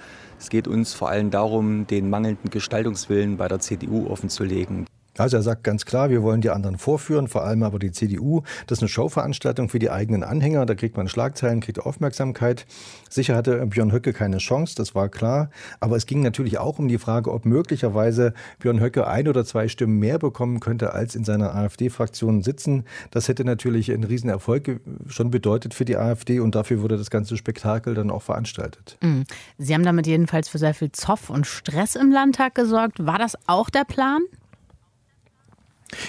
Es 0.42 0.50
geht 0.50 0.66
uns 0.66 0.92
vor 0.92 1.08
allem 1.08 1.30
darum, 1.30 1.87
den 1.87 2.11
mangelnden 2.11 2.50
Gestaltungswillen 2.50 3.37
bei 3.37 3.46
der 3.46 3.61
CDU 3.61 4.08
offenzulegen. 4.08 4.87
Also 5.19 5.37
er 5.37 5.42
sagt 5.42 5.64
ganz 5.64 5.85
klar, 5.85 6.11
wir 6.11 6.23
wollen 6.23 6.40
die 6.40 6.50
anderen 6.50 6.78
vorführen, 6.78 7.28
vor 7.28 7.45
allem 7.45 7.62
aber 7.62 7.78
die 7.78 7.92
CDU. 7.92 8.42
Das 8.66 8.78
ist 8.78 8.83
eine 8.83 8.88
Showveranstaltung 8.88 9.69
für 9.69 9.78
die 9.78 9.90
eigenen 9.90 10.23
Anhänger. 10.25 10.64
Da 10.64 10.75
kriegt 10.75 10.97
man 10.97 11.09
Schlagzeilen, 11.09 11.61
kriegt 11.61 11.81
Aufmerksamkeit. 11.81 12.66
Sicher 13.11 13.37
hatte 13.37 13.66
Björn 13.66 13.92
Höcke 13.92 14.12
keine 14.12 14.38
Chance, 14.38 14.75
das 14.76 14.95
war 14.95 15.09
klar. 15.09 15.50
Aber 15.81 15.97
es 15.97 16.07
ging 16.07 16.23
natürlich 16.23 16.59
auch 16.59 16.78
um 16.78 16.88
die 16.88 16.99
Frage, 16.99 17.31
ob 17.31 17.45
möglicherweise 17.45 18.33
Björn 18.59 18.81
Höcke 18.81 19.07
ein 19.07 19.28
oder 19.28 19.45
zwei 19.45 19.69
Stimmen 19.69 19.99
mehr 19.99 20.19
bekommen 20.19 20.61
könnte, 20.61 20.95
als 20.95 21.14
in 21.14 21.25
seiner 21.25 21.54
AfD-Fraktion 21.54 22.42
sitzen. 22.42 22.85
Das 23.11 23.28
hätte 23.28 23.45
natürlich 23.45 23.92
einen 23.92 24.04
Riesenerfolg 24.04 24.81
schon 25.09 25.31
bedeutet 25.31 25.75
für 25.75 25.85
die 25.85 25.97
AfD 25.97 26.40
und 26.40 26.54
dafür 26.54 26.81
wurde 26.81 26.97
das 26.97 27.11
ganze 27.11 27.37
Spektakel 27.37 27.95
dann 27.95 28.11
auch 28.11 28.23
veranstaltet. 28.23 28.97
Mhm. 29.02 29.25
Sie 29.59 29.75
haben 29.75 29.85
damit 29.85 30.07
jedenfalls 30.07 30.49
für 30.49 30.59
sehr 30.59 30.75
viel 30.75 30.92
Zoff 30.92 31.28
und 31.28 31.47
Stress 31.47 31.97
im 31.97 32.11
Landtag 32.11 32.54
gesorgt. 32.54 33.04
War 33.04 33.19
das 33.19 33.37
auch 33.47 33.69
der 33.69 33.85
Plan? 33.85 34.23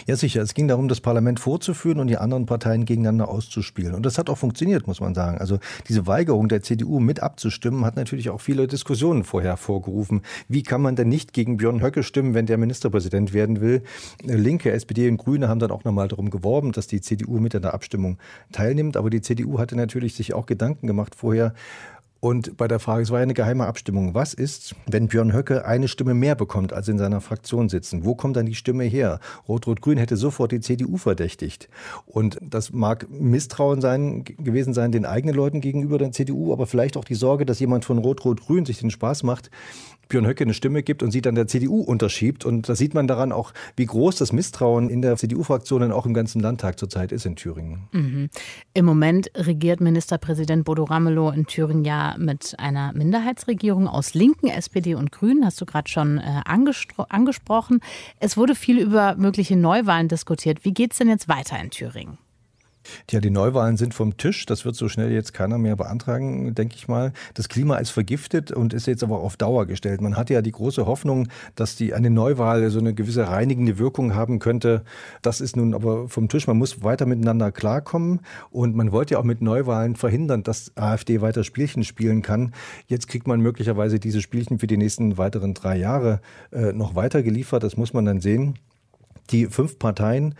Ja, 0.07 0.15
sicher. 0.15 0.41
Es 0.41 0.53
ging 0.53 0.67
darum, 0.67 0.87
das 0.87 1.01
Parlament 1.01 1.39
vorzuführen 1.39 1.99
und 1.99 2.07
die 2.07 2.17
anderen 2.17 2.45
Parteien 2.45 2.85
gegeneinander 2.85 3.29
auszuspielen. 3.29 3.93
Und 3.93 4.05
das 4.05 4.17
hat 4.17 4.29
auch 4.29 4.37
funktioniert, 4.37 4.87
muss 4.87 5.01
man 5.01 5.13
sagen. 5.13 5.37
Also 5.37 5.59
diese 5.87 6.07
Weigerung 6.07 6.47
der 6.47 6.61
CDU 6.61 6.99
mit 6.99 7.21
abzustimmen 7.21 7.85
hat 7.85 7.95
natürlich 7.95 8.29
auch 8.29 8.41
viele 8.41 8.67
Diskussionen 8.67 9.23
vorher 9.23 9.51
hervorgerufen. 9.51 10.21
Wie 10.47 10.63
kann 10.63 10.81
man 10.81 10.95
denn 10.95 11.09
nicht 11.09 11.33
gegen 11.33 11.57
Björn 11.57 11.81
Höcke 11.81 12.03
stimmen, 12.03 12.33
wenn 12.33 12.45
der 12.45 12.57
Ministerpräsident 12.57 13.33
werden 13.33 13.61
will? 13.61 13.83
Linke, 14.23 14.71
SPD 14.71 15.09
und 15.09 15.17
Grüne 15.17 15.49
haben 15.49 15.59
dann 15.59 15.71
auch 15.71 15.83
nochmal 15.83 16.07
darum 16.07 16.29
geworben, 16.29 16.71
dass 16.71 16.87
die 16.87 17.01
CDU 17.01 17.39
mit 17.39 17.55
an 17.55 17.61
der 17.61 17.73
Abstimmung 17.73 18.17
teilnimmt. 18.51 18.97
Aber 18.97 19.09
die 19.09 19.21
CDU 19.21 19.59
hatte 19.59 19.75
natürlich 19.75 20.15
sich 20.15 20.33
auch 20.33 20.45
Gedanken 20.45 20.87
gemacht 20.87 21.15
vorher, 21.15 21.53
Und 22.23 22.55
bei 22.55 22.69
der 22.69 22.79
Frage, 22.79 23.03
es 23.03 23.11
war 23.11 23.19
ja 23.19 23.23
eine 23.23 23.33
geheime 23.33 23.67
Abstimmung, 23.67 24.13
was 24.13 24.33
ist, 24.33 24.75
wenn 24.87 25.09
Björn 25.09 25.33
Höcke 25.33 25.65
eine 25.65 25.89
Stimme 25.89 26.13
mehr 26.13 26.35
bekommt, 26.35 26.71
als 26.71 26.87
in 26.87 26.97
seiner 26.97 27.19
Fraktion 27.19 27.67
sitzen? 27.67 28.05
Wo 28.05 28.15
kommt 28.15 28.37
dann 28.37 28.45
die 28.45 28.55
Stimme 28.55 28.85
her? 28.85 29.19
Rot-Rot-Grün 29.49 29.97
hätte 29.97 30.15
sofort 30.15 30.53
die 30.53 30.61
CDU 30.61 30.95
verdächtigt. 30.95 31.67
Und 32.05 32.37
das 32.41 32.71
mag 32.71 33.07
Misstrauen 33.09 33.81
sein, 33.81 34.23
gewesen 34.23 34.73
sein 34.73 34.93
den 34.93 35.05
eigenen 35.05 35.35
Leuten 35.35 35.59
gegenüber 35.59 35.97
der 35.97 36.13
CDU, 36.13 36.53
aber 36.53 36.65
vielleicht 36.65 36.95
auch 36.95 37.03
die 37.03 37.15
Sorge, 37.15 37.45
dass 37.45 37.59
jemand 37.59 37.83
von 37.83 37.97
Rot-Rot-Grün 37.97 38.65
sich 38.65 38.79
den 38.79 38.89
Spaß 38.89 39.23
macht, 39.23 39.51
Björn 40.09 40.27
Höcke 40.27 40.43
eine 40.43 40.53
Stimme 40.53 40.83
gibt 40.83 41.03
und 41.03 41.11
sie 41.11 41.21
dann 41.21 41.35
der 41.35 41.47
CDU 41.47 41.81
unterschiebt. 41.81 42.45
Und 42.45 42.69
da 42.69 42.75
sieht 42.75 42.93
man 42.93 43.07
daran 43.07 43.31
auch, 43.31 43.53
wie 43.75 43.85
groß 43.85 44.15
das 44.17 44.33
Misstrauen 44.33 44.89
in 44.89 45.01
der 45.01 45.15
CDU-Fraktion 45.17 45.83
und 45.83 45.91
auch 45.91 46.05
im 46.05 46.13
ganzen 46.13 46.41
Landtag 46.41 46.79
zurzeit 46.79 47.11
ist 47.11 47.25
in 47.25 47.35
Thüringen. 47.35 47.87
Mhm. 47.91 48.29
Im 48.73 48.85
Moment 48.85 49.31
regiert 49.35 49.81
Ministerpräsident 49.81 50.65
Bodo 50.65 50.83
Ramelow 50.83 51.31
in 51.31 51.45
Thüringen 51.45 51.85
ja 51.85 52.15
mit 52.17 52.55
einer 52.57 52.93
Minderheitsregierung 52.93 53.87
aus 53.87 54.13
Linken, 54.13 54.47
SPD 54.47 54.95
und 54.95 55.11
Grünen, 55.11 55.45
hast 55.45 55.59
du 55.61 55.65
gerade 55.65 55.89
schon 55.89 56.17
äh, 56.17 56.41
angesprochen. 56.45 57.79
Es 58.19 58.37
wurde 58.37 58.55
viel 58.55 58.79
über 58.79 59.15
mögliche 59.15 59.55
Neuwahlen 59.55 60.07
diskutiert. 60.07 60.65
Wie 60.65 60.73
geht 60.73 60.91
es 60.91 60.97
denn 60.99 61.09
jetzt 61.09 61.27
weiter 61.27 61.59
in 61.59 61.69
Thüringen? 61.69 62.17
Ja, 63.09 63.19
die 63.19 63.29
Neuwahlen 63.29 63.77
sind 63.77 63.93
vom 63.93 64.17
Tisch. 64.17 64.45
Das 64.45 64.65
wird 64.65 64.75
so 64.75 64.89
schnell 64.89 65.11
jetzt 65.11 65.33
keiner 65.33 65.57
mehr 65.57 65.75
beantragen, 65.75 66.53
denke 66.55 66.75
ich 66.75 66.87
mal. 66.87 67.13
Das 67.33 67.49
Klima 67.49 67.77
ist 67.77 67.91
vergiftet 67.91 68.51
und 68.51 68.73
ist 68.73 68.87
jetzt 68.87 69.03
aber 69.03 69.19
auf 69.19 69.37
Dauer 69.37 69.65
gestellt. 69.65 70.01
Man 70.01 70.17
hatte 70.17 70.33
ja 70.33 70.41
die 70.41 70.51
große 70.51 70.85
Hoffnung, 70.85 71.27
dass 71.55 71.75
die 71.75 71.93
eine 71.93 72.09
Neuwahl 72.09 72.69
so 72.69 72.79
eine 72.79 72.93
gewisse 72.93 73.27
reinigende 73.27 73.77
Wirkung 73.79 74.15
haben 74.15 74.39
könnte. 74.39 74.83
Das 75.21 75.41
ist 75.41 75.55
nun 75.55 75.73
aber 75.73 76.09
vom 76.09 76.29
Tisch. 76.29 76.47
Man 76.47 76.57
muss 76.57 76.83
weiter 76.83 77.05
miteinander 77.05 77.51
klarkommen 77.51 78.21
und 78.51 78.75
man 78.75 78.91
wollte 78.91 79.13
ja 79.13 79.19
auch 79.19 79.23
mit 79.23 79.41
Neuwahlen 79.41 79.95
verhindern, 79.95 80.43
dass 80.43 80.71
AfD 80.75 81.21
weiter 81.21 81.43
Spielchen 81.43 81.83
spielen 81.83 82.21
kann. 82.21 82.53
Jetzt 82.87 83.07
kriegt 83.07 83.27
man 83.27 83.41
möglicherweise 83.41 83.99
diese 83.99 84.21
Spielchen 84.21 84.59
für 84.59 84.67
die 84.67 84.77
nächsten 84.77 85.17
weiteren 85.17 85.53
drei 85.53 85.77
Jahre 85.77 86.21
äh, 86.51 86.73
noch 86.73 86.95
weiter 86.95 87.23
geliefert. 87.23 87.63
Das 87.63 87.77
muss 87.77 87.93
man 87.93 88.05
dann 88.05 88.21
sehen. 88.21 88.55
Die 89.29 89.47
fünf 89.47 89.79
Parteien 89.79 90.35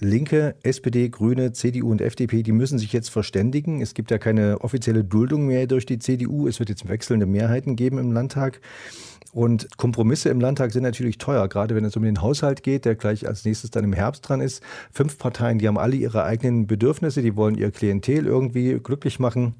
Linke, 0.00 0.54
SPD, 0.62 1.08
Grüne, 1.08 1.52
CDU 1.52 1.90
und 1.90 2.00
FDP, 2.00 2.42
die 2.42 2.52
müssen 2.52 2.78
sich 2.78 2.92
jetzt 2.92 3.10
verständigen. 3.10 3.80
Es 3.80 3.94
gibt 3.94 4.10
ja 4.10 4.18
keine 4.18 4.60
offizielle 4.60 5.02
Duldung 5.02 5.46
mehr 5.46 5.66
durch 5.66 5.86
die 5.86 5.98
CDU. 5.98 6.46
Es 6.46 6.60
wird 6.60 6.68
jetzt 6.68 6.88
wechselnde 6.88 7.26
Mehrheiten 7.26 7.74
geben 7.74 7.98
im 7.98 8.12
Landtag. 8.12 8.60
Und 9.32 9.76
Kompromisse 9.76 10.30
im 10.30 10.40
Landtag 10.40 10.72
sind 10.72 10.84
natürlich 10.84 11.18
teuer, 11.18 11.48
gerade 11.48 11.74
wenn 11.74 11.84
es 11.84 11.96
um 11.96 12.02
den 12.02 12.22
Haushalt 12.22 12.62
geht, 12.62 12.84
der 12.84 12.94
gleich 12.94 13.26
als 13.26 13.44
nächstes 13.44 13.70
dann 13.70 13.84
im 13.84 13.92
Herbst 13.92 14.26
dran 14.28 14.40
ist. 14.40 14.62
Fünf 14.90 15.18
Parteien, 15.18 15.58
die 15.58 15.68
haben 15.68 15.78
alle 15.78 15.96
ihre 15.96 16.24
eigenen 16.24 16.66
Bedürfnisse, 16.66 17.20
die 17.20 17.36
wollen 17.36 17.56
ihr 17.56 17.70
Klientel 17.70 18.26
irgendwie 18.26 18.78
glücklich 18.82 19.18
machen. 19.18 19.54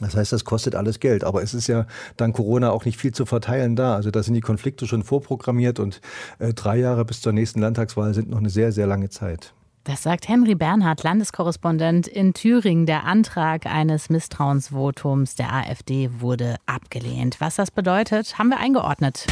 Das 0.00 0.14
heißt, 0.14 0.32
das 0.32 0.44
kostet 0.44 0.74
alles 0.74 1.00
Geld. 1.00 1.24
Aber 1.24 1.42
es 1.42 1.54
ist 1.54 1.68
ja 1.68 1.86
dank 2.18 2.36
Corona 2.36 2.70
auch 2.70 2.84
nicht 2.84 2.98
viel 2.98 3.12
zu 3.12 3.24
verteilen 3.24 3.76
da. 3.76 3.94
Also 3.96 4.10
da 4.10 4.22
sind 4.22 4.34
die 4.34 4.42
Konflikte 4.42 4.86
schon 4.86 5.02
vorprogrammiert 5.02 5.80
und 5.80 6.00
äh, 6.38 6.52
drei 6.52 6.76
Jahre 6.76 7.04
bis 7.06 7.22
zur 7.22 7.32
nächsten 7.32 7.60
Landtagswahl 7.60 8.12
sind 8.12 8.28
noch 8.28 8.38
eine 8.38 8.50
sehr, 8.50 8.72
sehr 8.72 8.86
lange 8.86 9.08
Zeit. 9.08 9.55
Das 9.86 10.02
sagt 10.02 10.26
Henry 10.26 10.56
Bernhard, 10.56 11.04
Landeskorrespondent 11.04 12.08
in 12.08 12.34
Thüringen. 12.34 12.86
Der 12.86 13.04
Antrag 13.04 13.66
eines 13.66 14.10
Misstrauensvotums 14.10 15.36
der 15.36 15.52
AfD 15.52 16.10
wurde 16.18 16.56
abgelehnt. 16.66 17.36
Was 17.40 17.54
das 17.54 17.70
bedeutet, 17.70 18.36
haben 18.36 18.48
wir 18.48 18.58
eingeordnet. 18.58 19.26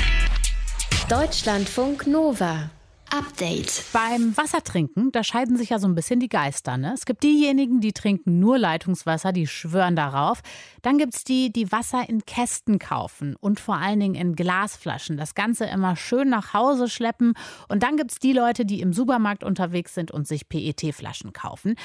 Deutschlandfunk 1.08 2.06
Nova. 2.06 2.70
Update. 3.10 3.84
Beim 3.92 4.36
Wassertrinken, 4.36 5.12
da 5.12 5.22
scheiden 5.22 5.56
sich 5.56 5.70
ja 5.70 5.78
so 5.78 5.86
ein 5.86 5.94
bisschen 5.94 6.20
die 6.20 6.28
Geister. 6.28 6.76
Ne? 6.76 6.92
Es 6.94 7.06
gibt 7.06 7.22
diejenigen, 7.22 7.80
die 7.80 7.92
trinken 7.92 8.40
nur 8.40 8.58
Leitungswasser, 8.58 9.32
die 9.32 9.46
schwören 9.46 9.96
darauf. 9.96 10.40
Dann 10.82 10.98
gibt 10.98 11.14
es 11.14 11.24
die, 11.24 11.52
die 11.52 11.70
Wasser 11.70 12.08
in 12.08 12.24
Kästen 12.24 12.78
kaufen 12.78 13.36
und 13.40 13.60
vor 13.60 13.76
allen 13.76 14.00
Dingen 14.00 14.14
in 14.14 14.34
Glasflaschen. 14.34 15.16
Das 15.16 15.34
Ganze 15.34 15.66
immer 15.66 15.96
schön 15.96 16.28
nach 16.28 16.54
Hause 16.54 16.88
schleppen. 16.88 17.34
Und 17.68 17.82
dann 17.82 17.96
gibt 17.96 18.12
es 18.12 18.18
die 18.18 18.32
Leute, 18.32 18.64
die 18.64 18.80
im 18.80 18.92
Supermarkt 18.92 19.44
unterwegs 19.44 19.94
sind 19.94 20.10
und 20.10 20.26
sich 20.26 20.48
PET-Flaschen 20.48 21.32
kaufen. 21.32 21.76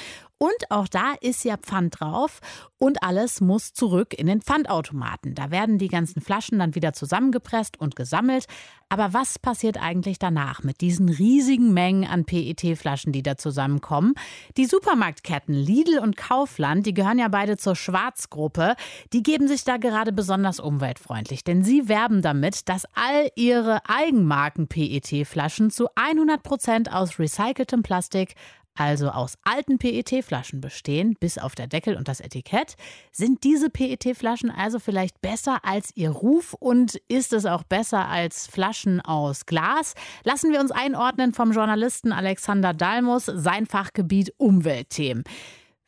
Und 0.42 0.70
auch 0.70 0.88
da 0.88 1.12
ist 1.20 1.44
ja 1.44 1.58
Pfand 1.58 2.00
drauf 2.00 2.40
und 2.78 3.02
alles 3.02 3.42
muss 3.42 3.74
zurück 3.74 4.14
in 4.14 4.26
den 4.26 4.40
Pfandautomaten. 4.40 5.34
Da 5.34 5.50
werden 5.50 5.76
die 5.76 5.88
ganzen 5.88 6.22
Flaschen 6.22 6.58
dann 6.58 6.74
wieder 6.74 6.94
zusammengepresst 6.94 7.78
und 7.78 7.94
gesammelt. 7.94 8.46
Aber 8.88 9.12
was 9.12 9.38
passiert 9.38 9.76
eigentlich 9.80 10.18
danach 10.18 10.62
mit 10.62 10.80
diesen 10.80 11.10
riesigen 11.10 11.74
Mengen 11.74 12.08
an 12.08 12.24
PET-Flaschen, 12.24 13.12
die 13.12 13.22
da 13.22 13.36
zusammenkommen? 13.36 14.14
Die 14.56 14.64
Supermarktketten 14.64 15.54
Lidl 15.54 15.98
und 15.98 16.16
Kaufland, 16.16 16.86
die 16.86 16.94
gehören 16.94 17.18
ja 17.18 17.28
beide 17.28 17.58
zur 17.58 17.76
Schwarzgruppe, 17.76 18.76
die 19.12 19.22
geben 19.22 19.46
sich 19.46 19.64
da 19.64 19.76
gerade 19.76 20.10
besonders 20.10 20.58
umweltfreundlich, 20.58 21.44
denn 21.44 21.62
sie 21.62 21.86
werben 21.86 22.22
damit, 22.22 22.70
dass 22.70 22.86
all 22.94 23.28
ihre 23.36 23.82
Eigenmarken 23.86 24.68
PET-Flaschen 24.68 25.70
zu 25.70 25.88
100 25.96 26.42
Prozent 26.42 26.90
aus 26.90 27.18
recyceltem 27.18 27.82
Plastik 27.82 28.34
also 28.74 29.10
aus 29.10 29.36
alten 29.42 29.78
PET-Flaschen 29.78 30.60
bestehen, 30.60 31.16
bis 31.18 31.38
auf 31.38 31.54
der 31.54 31.66
Deckel 31.66 31.96
und 31.96 32.08
das 32.08 32.20
Etikett. 32.20 32.76
Sind 33.12 33.44
diese 33.44 33.70
PET-Flaschen 33.70 34.50
also 34.50 34.78
vielleicht 34.78 35.20
besser 35.20 35.64
als 35.64 35.90
ihr 35.96 36.10
Ruf 36.10 36.54
und 36.54 36.96
ist 37.08 37.32
es 37.32 37.46
auch 37.46 37.62
besser 37.62 38.08
als 38.08 38.46
Flaschen 38.46 39.00
aus 39.00 39.46
Glas? 39.46 39.94
Lassen 40.24 40.52
wir 40.52 40.60
uns 40.60 40.70
einordnen 40.70 41.32
vom 41.32 41.52
Journalisten 41.52 42.12
Alexander 42.12 42.72
Dalmus, 42.72 43.26
sein 43.26 43.66
Fachgebiet 43.66 44.32
Umweltthemen. 44.38 45.24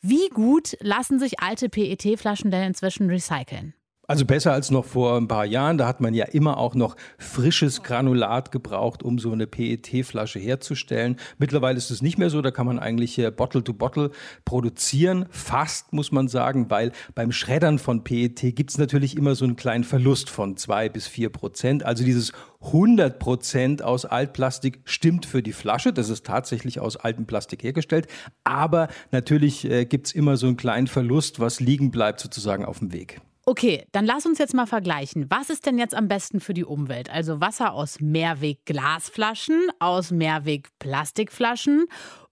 Wie 0.01 0.29
gut 0.31 0.77
lassen 0.81 1.19
sich 1.19 1.41
alte 1.41 1.69
PET-Flaschen 1.69 2.51
denn 2.51 2.65
inzwischen 2.65 3.09
recyceln? 3.09 3.75
Also 4.13 4.27
besser 4.27 4.53
als 4.53 4.71
noch 4.71 4.85
vor 4.85 5.17
ein 5.17 5.27
paar 5.27 5.47
Jahren. 5.47 5.79
Da 5.79 5.87
hat 5.87 6.03
man 6.03 6.13
ja 6.13 6.27
immer 6.27 6.59
auch 6.59 6.75
noch 6.75 6.97
frisches 7.17 7.83
Granulat 7.83 8.53
gebraucht, 8.53 9.03
um 9.03 9.19
so 9.19 9.33
eine 9.33 9.47
PET-Flasche 9.47 10.39
herzustellen. 10.39 11.17
Mittlerweile 11.39 11.79
ist 11.79 11.91
es 11.91 12.03
nicht 12.03 12.19
mehr 12.19 12.29
so. 12.29 12.43
Da 12.43 12.51
kann 12.51 12.67
man 12.67 12.79
eigentlich 12.79 13.19
Bottle-to-Bottle 13.35 14.11
produzieren. 14.45 15.25
Fast, 15.31 15.95
muss 15.95 16.13
man 16.13 16.29
sagen, 16.29 16.69
weil 16.69 16.93
beim 17.15 17.33
Schreddern 17.33 17.79
von 17.79 18.05
PET 18.05 18.55
gibt 18.55 18.69
es 18.69 18.77
natürlich 18.77 19.17
immer 19.17 19.35
so 19.35 19.47
einen 19.47 19.57
kleinen 19.57 19.83
Verlust 19.83 20.29
von 20.29 20.59
zwei 20.59 20.91
bis 20.91 21.07
vier 21.07 21.31
Prozent. 21.31 21.83
Also 21.83 22.05
dieses 22.05 22.35
100 22.61 23.19
Prozent 23.19 23.83
aus 23.83 24.05
Altplastik 24.05 24.81
stimmt 24.85 25.25
für 25.25 25.43
die 25.43 25.55
Flasche. 25.55 25.91
Das 25.95 26.11
ist 26.11 26.27
tatsächlich 26.27 26.81
aus 26.81 26.99
altem 26.99 27.25
Plastik 27.25 27.63
hergestellt. 27.63 28.09
Aber 28.45 28.89
natürlich 29.11 29.65
äh, 29.65 29.87
gibt 29.87 30.09
es 30.09 30.13
immer 30.13 30.37
so 30.37 30.49
einen 30.49 30.59
kleinen 30.59 30.87
Verlust, 30.87 31.41
was 31.41 31.61
liegen 31.61 31.91
bleibt 31.91 32.21
sozusagen 32.21 32.67
auf 32.67 32.81
dem 32.81 32.93
Weg. 32.93 33.23
Okay, 33.45 33.87
dann 33.91 34.07
lass 34.07 34.25
uns 34.25 34.39
jetzt 34.39 34.55
mal 34.55 34.67
vergleichen. 34.67 35.27
Was 35.29 35.51
ist 35.51 35.67
denn 35.67 35.77
jetzt 35.77 35.97
am 35.97 36.07
besten 36.07 36.39
für 36.39 36.55
die 36.55 36.65
Umwelt? 36.65 37.11
Also 37.11 37.41
Wasser 37.41 37.73
aus 37.73 38.01
Mehrweg-Glasflaschen, 38.01 39.69
aus 39.81 40.13
Mehrweg-Plastikflaschen 40.13 41.87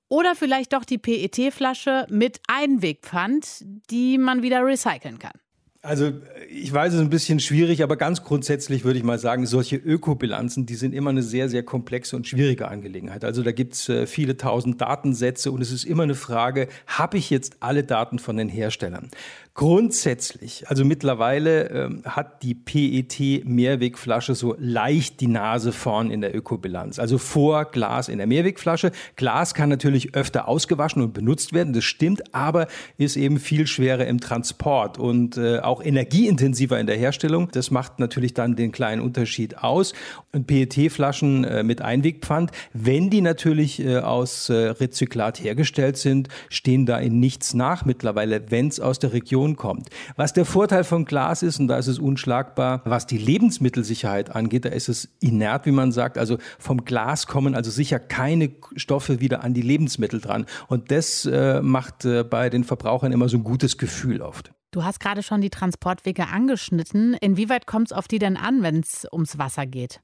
oder 0.08 0.36
vielleicht 0.36 0.72
doch 0.72 0.84
die 0.84 0.98
PET-Flasche 0.98 2.06
mit 2.10 2.40
Einwegpfand, 2.46 3.64
die 3.90 4.18
man 4.18 4.42
wieder 4.42 4.64
recyceln 4.64 5.18
kann? 5.18 5.32
Also 5.82 6.12
ich 6.50 6.70
weiß, 6.70 6.88
es 6.92 6.96
ist 6.96 7.00
ein 7.00 7.08
bisschen 7.08 7.40
schwierig, 7.40 7.82
aber 7.82 7.96
ganz 7.96 8.22
grundsätzlich 8.22 8.84
würde 8.84 8.98
ich 8.98 9.04
mal 9.04 9.18
sagen, 9.18 9.46
solche 9.46 9.76
Ökobilanzen, 9.76 10.66
die 10.66 10.74
sind 10.74 10.92
immer 10.92 11.08
eine 11.08 11.22
sehr, 11.22 11.48
sehr 11.48 11.62
komplexe 11.62 12.16
und 12.16 12.26
schwierige 12.26 12.68
Angelegenheit. 12.68 13.24
Also 13.24 13.42
da 13.42 13.50
gibt 13.52 13.72
es 13.72 13.88
äh, 13.88 14.06
viele 14.06 14.36
tausend 14.36 14.82
Datensätze 14.82 15.50
und 15.50 15.62
es 15.62 15.72
ist 15.72 15.84
immer 15.84 16.02
eine 16.02 16.14
Frage, 16.14 16.68
habe 16.86 17.16
ich 17.16 17.30
jetzt 17.30 17.56
alle 17.60 17.82
Daten 17.82 18.18
von 18.18 18.36
den 18.36 18.50
Herstellern? 18.50 19.08
Grundsätzlich, 19.54 20.68
also 20.68 20.84
mittlerweile 20.84 21.68
ähm, 21.70 22.02
hat 22.04 22.44
die 22.44 22.54
PET-Mehrwegflasche 22.54 24.36
so 24.36 24.54
leicht 24.58 25.20
die 25.20 25.26
Nase 25.26 25.72
vorn 25.72 26.12
in 26.12 26.20
der 26.20 26.36
Ökobilanz. 26.36 27.00
Also 27.00 27.18
vor 27.18 27.64
Glas 27.64 28.08
in 28.08 28.18
der 28.18 28.28
Mehrwegflasche. 28.28 28.92
Glas 29.16 29.52
kann 29.52 29.68
natürlich 29.68 30.14
öfter 30.14 30.46
ausgewaschen 30.46 31.02
und 31.02 31.14
benutzt 31.14 31.52
werden, 31.52 31.72
das 31.72 31.82
stimmt, 31.82 32.32
aber 32.32 32.68
ist 32.96 33.16
eben 33.16 33.40
viel 33.40 33.66
schwerer 33.66 34.06
im 34.06 34.20
Transport 34.20 34.98
und 34.98 35.36
äh, 35.36 35.58
auch 35.58 35.82
energieintensiver 35.82 36.78
in 36.78 36.86
der 36.86 36.96
Herstellung. 36.96 37.48
Das 37.50 37.72
macht 37.72 37.98
natürlich 37.98 38.34
dann 38.34 38.54
den 38.54 38.70
kleinen 38.70 39.02
Unterschied 39.02 39.58
aus. 39.58 39.94
Und 40.32 40.46
PET-Flaschen 40.46 41.42
äh, 41.42 41.64
mit 41.64 41.82
Einwegpfand, 41.82 42.52
wenn 42.72 43.10
die 43.10 43.20
natürlich 43.20 43.80
äh, 43.80 43.98
aus 43.98 44.48
äh, 44.48 44.54
Rezyklat 44.54 45.42
hergestellt 45.42 45.96
sind, 45.96 46.28
stehen 46.48 46.86
da 46.86 46.98
in 46.98 47.18
nichts 47.18 47.52
nach 47.52 47.84
mittlerweile, 47.84 48.48
wenn 48.50 48.68
es 48.68 48.78
aus 48.78 49.00
der 49.00 49.12
Region 49.12 49.39
Produktion 49.40 49.56
kommt. 49.56 49.88
Was 50.16 50.32
der 50.32 50.44
Vorteil 50.44 50.84
von 50.84 51.04
Glas 51.04 51.42
ist, 51.42 51.60
und 51.60 51.68
da 51.68 51.78
ist 51.78 51.86
es 51.86 51.98
unschlagbar, 51.98 52.82
was 52.84 53.06
die 53.06 53.18
Lebensmittelsicherheit 53.18 54.34
angeht, 54.34 54.64
da 54.64 54.68
ist 54.70 54.88
es 54.88 55.08
inert, 55.20 55.66
wie 55.66 55.70
man 55.70 55.92
sagt. 55.92 56.18
Also 56.18 56.38
vom 56.58 56.84
Glas 56.84 57.26
kommen 57.26 57.54
also 57.54 57.70
sicher 57.70 57.98
keine 57.98 58.50
Stoffe 58.76 59.20
wieder 59.20 59.42
an 59.42 59.54
die 59.54 59.62
Lebensmittel 59.62 60.20
dran. 60.20 60.46
Und 60.68 60.90
das 60.90 61.24
äh, 61.24 61.60
macht 61.62 62.04
äh, 62.04 62.24
bei 62.24 62.50
den 62.50 62.64
Verbrauchern 62.64 63.12
immer 63.12 63.28
so 63.28 63.38
ein 63.38 63.44
gutes 63.44 63.78
Gefühl 63.78 64.20
oft. 64.20 64.52
Du 64.72 64.84
hast 64.84 65.00
gerade 65.00 65.22
schon 65.22 65.40
die 65.40 65.50
Transportwege 65.50 66.28
angeschnitten. 66.28 67.14
Inwieweit 67.14 67.66
kommt 67.66 67.88
es 67.88 67.92
auf 67.92 68.06
die 68.06 68.18
denn 68.18 68.36
an, 68.36 68.62
wenn 68.62 68.80
es 68.80 69.06
ums 69.10 69.36
Wasser 69.36 69.66
geht? 69.66 70.00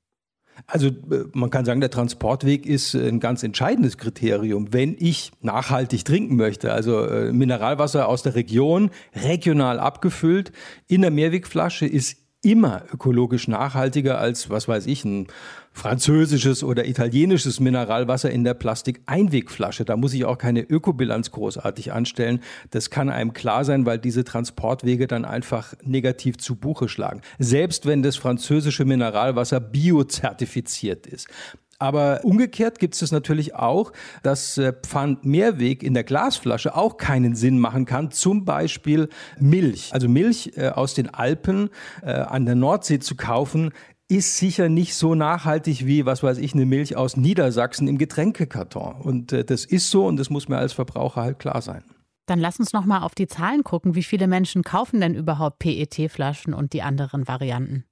Also 0.67 0.89
äh, 0.89 1.25
man 1.33 1.51
kann 1.51 1.65
sagen, 1.65 1.81
der 1.81 1.91
Transportweg 1.91 2.67
ist 2.67 2.95
ein 2.95 3.21
ganz 3.21 3.43
entscheidendes 3.43 3.99
Kriterium. 3.99 4.73
Wenn 4.73 4.97
ich 4.99 5.33
nachhaltig 5.41 6.05
trinken 6.05 6.37
möchte, 6.37 6.73
also 6.73 7.05
äh, 7.05 7.33
Mineralwasser 7.33 8.09
aus 8.09 8.23
der 8.23 8.35
Region, 8.35 8.91
regional 9.15 9.79
abgefüllt, 9.79 10.53
in 10.89 11.03
der 11.03 11.11
Mehrwegflasche 11.11 11.87
ist 11.87 12.25
immer 12.47 12.83
ökologisch 12.93 13.49
nachhaltiger 13.49 14.19
als, 14.19 14.49
was 14.50 14.69
weiß 14.69 14.87
ich, 14.87 15.05
ein 15.05 15.26
französisches 15.73 16.62
oder 16.62 16.87
italienisches 16.87 17.61
Mineralwasser 17.61 18.31
in 18.31 18.45
der 18.45 18.55
Plastik-Einwegflasche. 18.55 19.85
Da 19.85 19.97
muss 19.97 20.15
ich 20.15 20.25
auch 20.25 20.38
keine 20.38 20.62
Ökobilanz 20.62 21.33
großartig 21.33 21.93
anstellen. 21.93 22.41
Das 22.71 22.88
kann 22.88 23.11
einem 23.11 23.33
klar 23.35 23.65
sein, 23.65 23.85
weil 23.85 23.99
diese 23.99 24.25
Transportwege 24.25 25.07
dann 25.07 25.25
einfach 25.25 25.75
negativ 25.83 26.38
zu 26.38 26.55
Buche 26.55 26.88
schlagen. 26.88 27.21
Selbst 27.38 27.85
wenn 27.85 28.03
das 28.03 28.17
französische 28.17 28.85
Mineralwasser 28.85 29.61
biozertifiziert 29.61 31.07
ist. 31.07 31.29
Aber 31.78 32.21
umgekehrt 32.23 32.78
gibt 32.78 33.00
es 33.00 33.12
natürlich 33.12 33.54
auch, 33.54 33.92
dass 34.23 34.59
äh, 34.59 34.73
Pfandmehrweg 34.73 35.83
in 35.83 35.95
der 35.95 36.04
Glasflasche 36.04 36.75
auch 36.75 36.97
keinen 36.97 37.35
Sinn 37.35 37.59
machen 37.59 37.85
kann. 37.85 38.11
Zum 38.11 38.45
Beispiel 38.45 39.09
Milch. 39.38 39.92
Also 39.92 40.09
Milch 40.09 40.52
äh, 40.56 40.68
aus 40.68 40.95
den 40.95 41.12
Alpen 41.12 41.71
äh, 42.02 42.12
an 42.12 42.47
der 42.47 42.54
Nordsee 42.54 42.99
zu 42.99 43.14
kaufen, 43.16 43.73
ist 44.09 44.37
sicher 44.37 44.68
nicht 44.68 44.95
so 44.95 45.14
nachhaltig 45.14 45.85
wie, 45.85 46.06
was 46.06 46.23
weiß 46.23 46.38
ich, 46.38 46.54
eine 46.54 46.64
Milch 46.64 46.97
aus 46.97 47.16
Niedersachsen 47.16 47.88
im 47.88 47.99
Getränkekarton. 47.99 49.00
Und 49.00 49.33
das 49.33 49.64
ist 49.64 49.90
so 49.90 50.06
und 50.06 50.16
das 50.16 50.30
muss 50.30 50.49
mir 50.49 50.59
als 50.59 50.73
Verbraucher 50.73 51.23
halt 51.23 51.40
klar 51.40 51.61
sein. 51.61 51.83
Dann 52.26 52.40
lass 52.40 52.59
uns 52.59 52.73
noch 52.73 52.85
mal 52.85 53.02
auf 53.02 53.14
die 53.14 53.26
Zahlen 53.26 53.64
gucken. 53.64 53.95
Wie 53.97 54.02
viele 54.04 54.28
Menschen 54.28 54.62
kaufen 54.62 55.00
denn 55.00 55.14
überhaupt 55.14 55.59
PET-Flaschen 55.59 56.54
und 56.54 56.73
die 56.73 56.83
anderen 56.83 57.26
Varianten? 57.26 57.85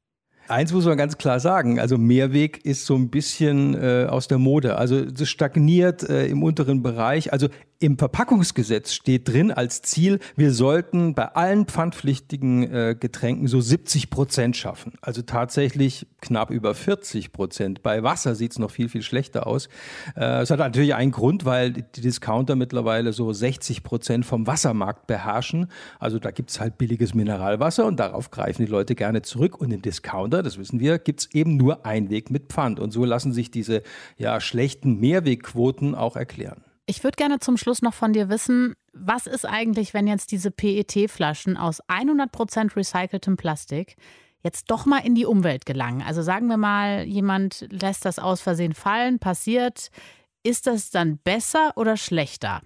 Eins 0.49 0.73
muss 0.73 0.85
man 0.85 0.99
ganz 0.99 1.17
klar 1.17 1.41
sagen, 1.41 1.81
also 1.81 1.97
Mehrweg 1.97 2.65
ist 2.65 2.85
so 2.85 2.95
ein 2.95 3.09
bisschen 3.09 3.75
äh, 3.75 4.07
aus 4.09 4.29
der 4.29 4.39
Mode. 4.39 4.77
Also 4.77 5.05
das 5.05 5.29
stagniert 5.29 6.03
äh, 6.09 6.27
im 6.27 6.43
unteren 6.43 6.83
Bereich. 6.83 7.33
Also 7.33 7.49
im 7.85 7.99
Verpackungsgesetz 7.99 8.95
steht 8.95 9.29
drin 9.29 9.51
als 9.51 9.83
Ziel, 9.83 10.19
wir 10.37 10.55
sollten 10.55 11.15
bei 11.15 11.27
allen 11.35 11.67
pfandpflichtigen 11.67 12.63
äh, 12.63 12.97
Getränken 12.99 13.47
so 13.47 13.61
70 13.61 14.09
Prozent 14.09 14.57
schaffen. 14.57 14.95
Also 15.03 15.21
tatsächlich 15.21 16.07
knapp 16.23 16.49
über 16.49 16.75
40 16.75 17.33
Prozent. 17.33 17.83
Bei 17.83 18.03
Wasser 18.03 18.37
sieht 18.37 18.53
es 18.53 18.59
noch 18.59 18.71
viel, 18.71 18.89
viel 18.89 19.03
schlechter 19.03 19.47
aus. 19.47 19.69
Äh, 20.17 20.41
es 20.41 20.51
hat 20.51 20.61
natürlich 20.61 20.95
einen 20.95 21.11
Grund, 21.11 21.45
weil 21.45 21.73
die 21.73 22.01
Discounter 22.01 22.57
mittlerweile 22.57 23.13
so 23.13 23.31
60 23.31 23.83
Prozent 23.83 24.25
vom 24.25 24.47
Wassermarkt 24.47 25.07
beherrschen. 25.07 25.67
Also 25.99 26.19
da 26.19 26.31
gibt 26.31 26.49
es 26.49 26.61
halt 26.61 26.79
billiges 26.79 27.13
Mineralwasser 27.13 27.85
und 27.85 28.01
darauf 28.01 28.31
greifen 28.31 28.65
die 28.65 28.71
Leute 28.71 28.95
gerne 28.95 29.21
zurück. 29.21 29.61
Und 29.61 29.71
im 29.71 29.83
Discounter, 29.83 30.34
das 30.43 30.59
wissen 30.59 30.81
wir, 30.81 30.99
gibt 30.99 31.21
es 31.21 31.35
eben 31.35 31.57
nur 31.57 31.87
Einweg 31.87 32.31
mit 32.31 32.49
Pfand. 32.49 32.81
Und 32.81 32.91
so 32.91 33.05
lassen 33.05 33.33
sich 33.33 33.51
diese 33.51 33.83
ja, 34.17 34.41
schlechten 34.41 34.99
Mehrwegquoten 35.01 35.95
auch 35.95 36.17
erklären. 36.17 36.65
Ich 36.87 37.03
würde 37.03 37.17
gerne 37.17 37.39
zum 37.39 37.57
Schluss 37.57 37.81
noch 37.81 37.95
von 37.95 38.13
dir 38.13 38.29
wissen, 38.29 38.75
was 38.93 39.27
ist 39.27 39.47
eigentlich, 39.47 39.95
wenn 39.95 40.07
jetzt 40.07 40.33
diese 40.33 40.51
PET-Flaschen 40.51 41.57
aus 41.57 41.83
100% 41.85 42.77
recyceltem 42.77 43.37
Plastik 43.37 43.97
jetzt 44.43 44.71
doch 44.71 44.85
mal 44.85 44.99
in 44.99 45.15
die 45.15 45.25
Umwelt 45.25 45.65
gelangen? 45.65 46.03
Also 46.03 46.23
sagen 46.23 46.49
wir 46.49 46.59
mal, 46.59 47.05
jemand 47.05 47.67
lässt 47.71 48.05
das 48.05 48.19
aus 48.19 48.43
Versehen 48.43 48.75
fallen, 48.75 49.19
passiert. 49.19 49.91
Ist 50.43 50.67
das 50.67 50.91
dann 50.91 51.19
besser 51.19 51.73
oder 51.77 51.97
schlechter? 51.97 52.61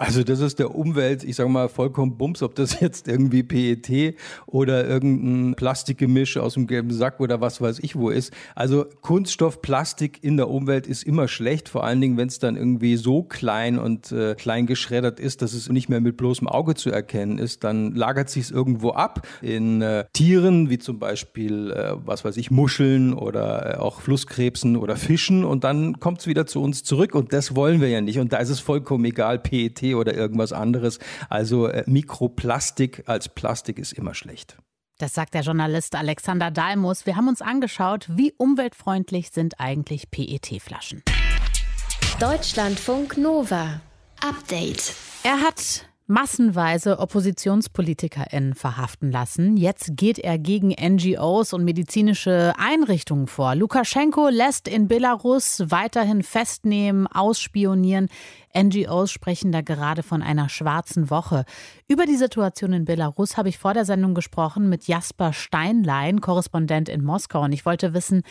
Also 0.00 0.22
das 0.22 0.38
ist 0.38 0.60
der 0.60 0.76
Umwelt, 0.76 1.24
ich 1.24 1.34
sage 1.34 1.48
mal, 1.48 1.68
vollkommen 1.68 2.16
Bums, 2.16 2.44
ob 2.44 2.54
das 2.54 2.78
jetzt 2.80 3.08
irgendwie 3.08 3.42
PET 3.42 4.14
oder 4.46 4.86
irgendein 4.86 5.56
Plastikgemisch 5.56 6.36
aus 6.36 6.54
dem 6.54 6.68
gelben 6.68 6.92
Sack 6.92 7.18
oder 7.18 7.40
was 7.40 7.60
weiß 7.60 7.80
ich 7.80 7.96
wo 7.96 8.08
ist. 8.08 8.32
Also 8.54 8.86
Kunststoff, 9.00 9.60
Plastik 9.60 10.22
in 10.22 10.36
der 10.36 10.48
Umwelt 10.50 10.86
ist 10.86 11.02
immer 11.02 11.26
schlecht, 11.26 11.68
vor 11.68 11.82
allen 11.82 12.00
Dingen, 12.00 12.16
wenn 12.16 12.28
es 12.28 12.38
dann 12.38 12.54
irgendwie 12.54 12.96
so 12.96 13.24
klein 13.24 13.76
und 13.76 14.12
äh, 14.12 14.36
klein 14.36 14.66
geschreddert 14.66 15.18
ist, 15.18 15.42
dass 15.42 15.52
es 15.52 15.68
nicht 15.68 15.88
mehr 15.88 16.00
mit 16.00 16.16
bloßem 16.16 16.46
Auge 16.46 16.76
zu 16.76 16.90
erkennen 16.90 17.38
ist. 17.38 17.64
Dann 17.64 17.92
lagert 17.96 18.30
sich 18.30 18.44
es 18.44 18.50
irgendwo 18.52 18.90
ab 18.90 19.26
in 19.42 19.82
äh, 19.82 20.04
Tieren, 20.12 20.70
wie 20.70 20.78
zum 20.78 21.00
Beispiel, 21.00 21.72
äh, 21.72 21.94
was 22.04 22.24
weiß 22.24 22.36
ich, 22.36 22.52
Muscheln 22.52 23.14
oder 23.14 23.74
äh, 23.74 23.78
auch 23.78 24.00
Flusskrebsen 24.00 24.76
oder 24.76 24.94
Fischen 24.94 25.44
und 25.44 25.64
dann 25.64 25.98
kommt 25.98 26.20
es 26.20 26.28
wieder 26.28 26.46
zu 26.46 26.62
uns 26.62 26.84
zurück 26.84 27.16
und 27.16 27.32
das 27.32 27.56
wollen 27.56 27.80
wir 27.80 27.88
ja 27.88 28.00
nicht. 28.00 28.20
Und 28.20 28.32
da 28.32 28.36
ist 28.36 28.50
es 28.50 28.60
vollkommen 28.60 29.04
egal, 29.04 29.40
PET 29.40 29.87
oder 29.94 30.14
irgendwas 30.14 30.52
anderes. 30.52 30.98
Also 31.28 31.66
äh, 31.66 31.84
Mikroplastik 31.86 33.04
als 33.06 33.28
Plastik 33.28 33.78
ist 33.78 33.92
immer 33.92 34.14
schlecht. 34.14 34.56
Das 34.98 35.14
sagt 35.14 35.34
der 35.34 35.42
Journalist 35.42 35.94
Alexander 35.94 36.50
Dalmus. 36.50 37.06
Wir 37.06 37.14
haben 37.14 37.28
uns 37.28 37.40
angeschaut, 37.40 38.08
wie 38.10 38.32
umweltfreundlich 38.36 39.30
sind 39.30 39.60
eigentlich 39.60 40.10
PET-Flaschen. 40.10 41.04
Deutschlandfunk 42.18 43.16
Nova. 43.16 43.80
Update. 44.20 44.94
Er 45.22 45.40
hat 45.40 45.88
massenweise 46.08 46.98
OppositionspolitikerInnen 46.98 48.54
verhaften 48.54 49.12
lassen. 49.12 49.58
Jetzt 49.58 49.90
geht 49.94 50.18
er 50.18 50.38
gegen 50.38 50.70
NGOs 50.70 51.52
und 51.52 51.64
medizinische 51.64 52.54
Einrichtungen 52.58 53.26
vor. 53.26 53.54
Lukaschenko 53.54 54.28
lässt 54.30 54.68
in 54.68 54.88
Belarus 54.88 55.62
weiterhin 55.66 56.22
festnehmen, 56.22 57.06
ausspionieren. 57.06 58.08
NGOs 58.56 59.12
sprechen 59.12 59.52
da 59.52 59.60
gerade 59.60 60.02
von 60.02 60.22
einer 60.22 60.48
schwarzen 60.48 61.10
Woche. 61.10 61.44
Über 61.88 62.06
die 62.06 62.16
Situation 62.16 62.72
in 62.72 62.86
Belarus 62.86 63.36
habe 63.36 63.50
ich 63.50 63.58
vor 63.58 63.74
der 63.74 63.84
Sendung 63.84 64.14
gesprochen 64.14 64.70
mit 64.70 64.88
Jasper 64.88 65.34
Steinlein, 65.34 66.22
Korrespondent 66.22 66.88
in 66.88 67.04
Moskau. 67.04 67.42
Und 67.42 67.52
ich 67.52 67.66
wollte 67.66 67.92
wissen, 67.92 68.22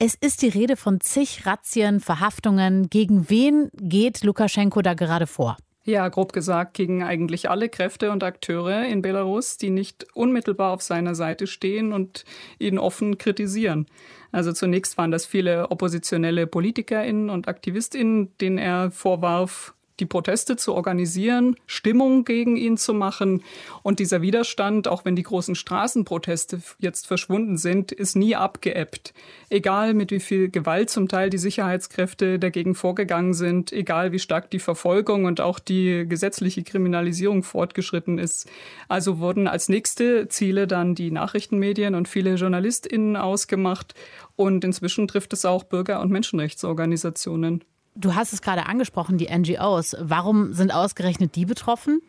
es 0.00 0.16
ist 0.16 0.42
die 0.42 0.48
Rede 0.48 0.76
von 0.76 1.00
zig 1.00 1.46
Razzien, 1.46 2.00
Verhaftungen. 2.00 2.90
Gegen 2.90 3.30
wen 3.30 3.70
geht 3.76 4.24
Lukaschenko 4.24 4.82
da 4.82 4.94
gerade 4.94 5.28
vor? 5.28 5.56
Ja, 5.84 6.08
grob 6.08 6.32
gesagt, 6.32 6.74
gegen 6.74 7.02
eigentlich 7.02 7.50
alle 7.50 7.68
Kräfte 7.68 8.12
und 8.12 8.22
Akteure 8.22 8.86
in 8.86 9.02
Belarus, 9.02 9.56
die 9.56 9.70
nicht 9.70 10.06
unmittelbar 10.14 10.72
auf 10.72 10.82
seiner 10.82 11.16
Seite 11.16 11.48
stehen 11.48 11.92
und 11.92 12.24
ihn 12.60 12.78
offen 12.78 13.18
kritisieren. 13.18 13.86
Also 14.30 14.52
zunächst 14.52 14.96
waren 14.96 15.10
das 15.10 15.26
viele 15.26 15.72
oppositionelle 15.72 16.46
PolitikerInnen 16.46 17.30
und 17.30 17.48
AktivistInnen, 17.48 18.30
denen 18.38 18.58
er 18.58 18.92
vorwarf, 18.92 19.74
die 20.00 20.06
Proteste 20.06 20.56
zu 20.56 20.74
organisieren, 20.74 21.56
Stimmung 21.66 22.24
gegen 22.24 22.56
ihn 22.56 22.76
zu 22.76 22.94
machen. 22.94 23.42
Und 23.82 23.98
dieser 23.98 24.22
Widerstand, 24.22 24.88
auch 24.88 25.04
wenn 25.04 25.16
die 25.16 25.22
großen 25.22 25.54
Straßenproteste 25.54 26.62
jetzt 26.78 27.06
verschwunden 27.06 27.58
sind, 27.58 27.92
ist 27.92 28.16
nie 28.16 28.34
abgeebbt. 28.34 29.12
Egal 29.50 29.94
mit 29.94 30.10
wie 30.10 30.20
viel 30.20 30.50
Gewalt 30.50 30.90
zum 30.90 31.08
Teil 31.08 31.30
die 31.30 31.38
Sicherheitskräfte 31.38 32.38
dagegen 32.38 32.74
vorgegangen 32.74 33.34
sind, 33.34 33.72
egal 33.72 34.12
wie 34.12 34.18
stark 34.18 34.50
die 34.50 34.58
Verfolgung 34.58 35.24
und 35.24 35.40
auch 35.40 35.58
die 35.58 36.06
gesetzliche 36.08 36.62
Kriminalisierung 36.62 37.42
fortgeschritten 37.42 38.18
ist. 38.18 38.48
Also 38.88 39.18
wurden 39.18 39.46
als 39.46 39.68
nächste 39.68 40.28
Ziele 40.28 40.66
dann 40.66 40.94
die 40.94 41.10
Nachrichtenmedien 41.10 41.94
und 41.94 42.08
viele 42.08 42.34
JournalistInnen 42.34 43.16
ausgemacht. 43.16 43.94
Und 44.36 44.64
inzwischen 44.64 45.08
trifft 45.08 45.32
es 45.32 45.44
auch 45.44 45.64
Bürger- 45.64 46.00
und 46.00 46.10
Menschenrechtsorganisationen. 46.10 47.64
Du 47.94 48.14
hast 48.14 48.32
es 48.32 48.42
gerade 48.42 48.66
angesprochen, 48.66 49.18
die 49.18 49.28
NGOs. 49.28 49.96
Warum 50.00 50.52
sind 50.54 50.72
ausgerechnet 50.72 51.36
die 51.36 51.44
betroffen? 51.44 52.00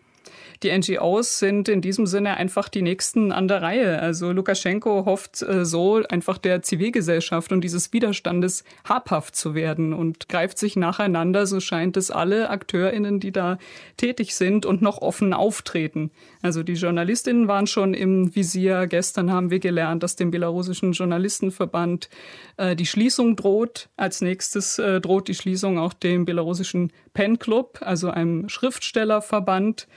Die 0.63 0.71
NGOs 0.75 1.39
sind 1.39 1.69
in 1.69 1.81
diesem 1.81 2.05
Sinne 2.05 2.37
einfach 2.37 2.69
die 2.69 2.81
Nächsten 2.81 3.31
an 3.31 3.47
der 3.47 3.61
Reihe. 3.61 3.99
Also 3.99 4.31
Lukaschenko 4.31 5.05
hofft 5.05 5.41
äh, 5.41 5.65
so 5.65 6.01
einfach 6.09 6.37
der 6.37 6.61
Zivilgesellschaft 6.61 7.51
und 7.51 7.61
dieses 7.61 7.93
Widerstandes 7.93 8.63
habhaft 8.87 9.35
zu 9.35 9.55
werden 9.55 9.93
und 9.93 10.29
greift 10.29 10.57
sich 10.57 10.75
nacheinander, 10.75 11.45
so 11.45 11.59
scheint 11.59 11.97
es, 11.97 12.11
alle 12.11 12.49
AkteurInnen, 12.49 13.19
die 13.19 13.31
da 13.31 13.57
tätig 13.97 14.35
sind 14.35 14.65
und 14.65 14.81
noch 14.81 15.01
offen 15.01 15.33
auftreten. 15.33 16.11
Also 16.41 16.63
die 16.63 16.73
JournalistInnen 16.73 17.47
waren 17.47 17.67
schon 17.67 17.93
im 17.93 18.35
Visier. 18.35 18.87
Gestern 18.87 19.31
haben 19.31 19.49
wir 19.49 19.59
gelernt, 19.59 20.03
dass 20.03 20.15
dem 20.15 20.31
belarussischen 20.31 20.91
Journalistenverband 20.91 22.09
äh, 22.57 22.75
die 22.75 22.85
Schließung 22.85 23.35
droht. 23.35 23.89
Als 23.97 24.21
nächstes 24.21 24.79
äh, 24.79 24.99
droht 25.01 25.27
die 25.27 25.35
Schließung 25.35 25.79
auch 25.79 25.93
dem 25.93 26.25
belarussischen 26.25 26.91
Pen 27.13 27.39
Club, 27.39 27.79
also 27.81 28.09
einem 28.09 28.49
Schriftstellerverband. 28.49 29.87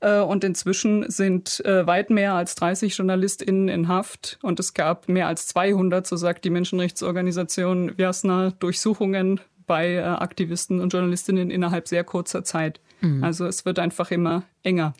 Äh, 0.00 0.20
und 0.20 0.44
inzwischen 0.44 1.08
sind 1.10 1.64
äh, 1.64 1.86
weit 1.86 2.10
mehr 2.10 2.34
als 2.34 2.54
30 2.56 2.96
JournalistInnen 2.96 3.68
in 3.68 3.88
Haft 3.88 4.38
und 4.42 4.60
es 4.60 4.74
gab 4.74 5.08
mehr 5.08 5.28
als 5.28 5.46
200, 5.48 6.06
so 6.06 6.16
sagt 6.16 6.44
die 6.44 6.50
Menschenrechtsorganisation 6.50 7.96
Viasna, 7.96 8.52
Durchsuchungen 8.58 9.40
bei 9.66 9.94
äh, 9.94 10.02
Aktivisten 10.02 10.80
und 10.80 10.92
Journalistinnen 10.92 11.50
innerhalb 11.50 11.88
sehr 11.88 12.04
kurzer 12.04 12.44
Zeit. 12.44 12.80
Mhm. 13.00 13.24
Also 13.24 13.46
es 13.46 13.64
wird 13.64 13.78
einfach 13.78 14.10
immer 14.10 14.42
enger. 14.62 14.94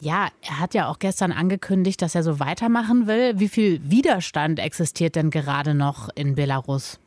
Ja, 0.00 0.28
er 0.42 0.60
hat 0.60 0.74
ja 0.74 0.86
auch 0.86 1.00
gestern 1.00 1.32
angekündigt, 1.32 2.00
dass 2.00 2.14
er 2.14 2.22
so 2.22 2.38
weitermachen 2.38 3.08
will. 3.08 3.40
Wie 3.40 3.48
viel 3.48 3.80
Widerstand 3.82 4.60
existiert 4.60 5.16
denn 5.16 5.30
gerade 5.30 5.74
noch 5.74 6.08
in 6.14 6.36
Belarus? 6.36 7.00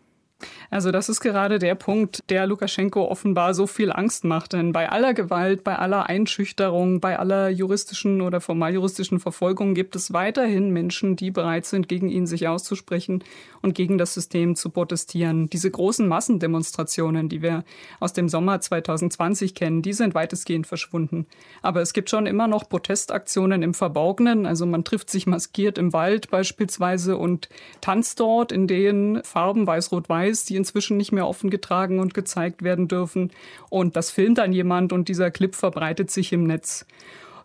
Also 0.69 0.91
das 0.91 1.09
ist 1.09 1.21
gerade 1.21 1.59
der 1.59 1.75
Punkt, 1.75 2.23
der 2.29 2.47
Lukaschenko 2.47 3.07
offenbar 3.07 3.53
so 3.53 3.67
viel 3.67 3.91
Angst 3.91 4.23
macht. 4.23 4.53
Denn 4.53 4.71
bei 4.71 4.89
aller 4.89 5.13
Gewalt, 5.13 5.63
bei 5.63 5.77
aller 5.77 6.07
Einschüchterung, 6.07 6.99
bei 6.99 7.19
aller 7.19 7.49
juristischen 7.49 8.21
oder 8.21 8.41
formaljuristischen 8.41 9.19
Verfolgung 9.19 9.73
gibt 9.73 9.95
es 9.95 10.13
weiterhin 10.13 10.71
Menschen, 10.71 11.15
die 11.15 11.31
bereit 11.31 11.65
sind, 11.65 11.87
gegen 11.87 12.09
ihn 12.09 12.27
sich 12.27 12.47
auszusprechen 12.47 13.23
und 13.61 13.75
gegen 13.75 13.97
das 13.97 14.13
System 14.13 14.55
zu 14.55 14.69
protestieren. 14.69 15.49
Diese 15.49 15.69
großen 15.69 16.07
Massendemonstrationen, 16.07 17.29
die 17.29 17.41
wir 17.41 17.63
aus 17.99 18.13
dem 18.13 18.29
Sommer 18.29 18.59
2020 18.59 19.55
kennen, 19.55 19.81
die 19.81 19.93
sind 19.93 20.15
weitestgehend 20.15 20.67
verschwunden. 20.67 21.27
Aber 21.61 21.81
es 21.81 21.93
gibt 21.93 22.09
schon 22.09 22.25
immer 22.25 22.47
noch 22.47 22.67
Protestaktionen 22.69 23.61
im 23.63 23.73
Verborgenen. 23.73 24.45
Also 24.45 24.65
man 24.65 24.83
trifft 24.83 25.09
sich 25.09 25.27
maskiert 25.27 25.77
im 25.77 25.93
Wald 25.93 26.29
beispielsweise 26.29 27.17
und 27.17 27.49
tanzt 27.81 28.19
dort 28.19 28.51
in 28.51 28.67
den 28.67 29.21
Farben 29.23 29.67
weiß-rot-weiß, 29.67 30.30
die 30.31 30.55
inzwischen 30.55 30.97
nicht 30.97 31.11
mehr 31.11 31.27
offen 31.27 31.49
getragen 31.49 31.99
und 31.99 32.13
gezeigt 32.13 32.63
werden 32.63 32.87
dürfen. 32.87 33.31
Und 33.69 33.95
das 33.95 34.11
filmt 34.11 34.37
dann 34.37 34.53
jemand 34.53 34.93
und 34.93 35.07
dieser 35.07 35.31
Clip 35.31 35.53
verbreitet 35.55 36.11
sich 36.11 36.33
im 36.33 36.43
Netz 36.43 36.85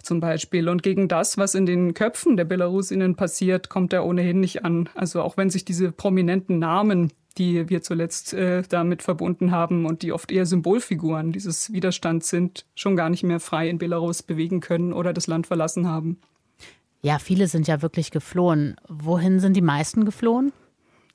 zum 0.07 0.21
Beispiel. 0.21 0.69
Und 0.69 0.83
gegen 0.83 1.09
das, 1.09 1.37
was 1.37 1.55
in 1.55 1.67
den 1.67 1.93
Köpfen 1.93 2.37
der 2.37 2.45
Belarusinnen 2.45 3.17
passiert, 3.17 3.69
kommt 3.69 3.93
er 3.93 4.07
ohnehin 4.07 4.41
nicht 4.41 4.65
an. 4.65 4.89
Also 4.95 5.21
auch 5.21 5.37
wenn 5.37 5.51
sich 5.51 5.65
diese 5.65 5.93
prominenten 5.93 6.59
Namen, 6.59 7.13
die 7.39 7.69
wir 7.69 7.83
zuletzt 7.83 8.33
äh, 8.33 8.63
damit 8.69 9.03
verbunden 9.03 9.51
haben 9.51 9.85
und 9.85 10.03
die 10.03 10.13
oft 10.13 10.33
eher 10.33 10.47
Symbolfiguren 10.47 11.33
dieses 11.33 11.73
Widerstands 11.73 12.31
sind, 12.31 12.65
schon 12.75 12.97
gar 12.97 13.11
nicht 13.11 13.25
mehr 13.25 13.41
frei 13.41 13.69
in 13.69 13.79
Belarus 13.79 14.23
bewegen 14.23 14.61
können 14.61 14.93
oder 14.93 15.13
das 15.13 15.27
Land 15.27 15.47
verlassen 15.47 15.87
haben. 15.87 16.19
Ja, 17.03 17.19
viele 17.19 17.47
sind 17.47 17.69
ja 17.69 17.83
wirklich 17.83 18.11
geflohen. 18.11 18.77
Wohin 18.89 19.39
sind 19.39 19.55
die 19.55 19.63
meisten 19.63 20.05
geflohen? 20.05 20.53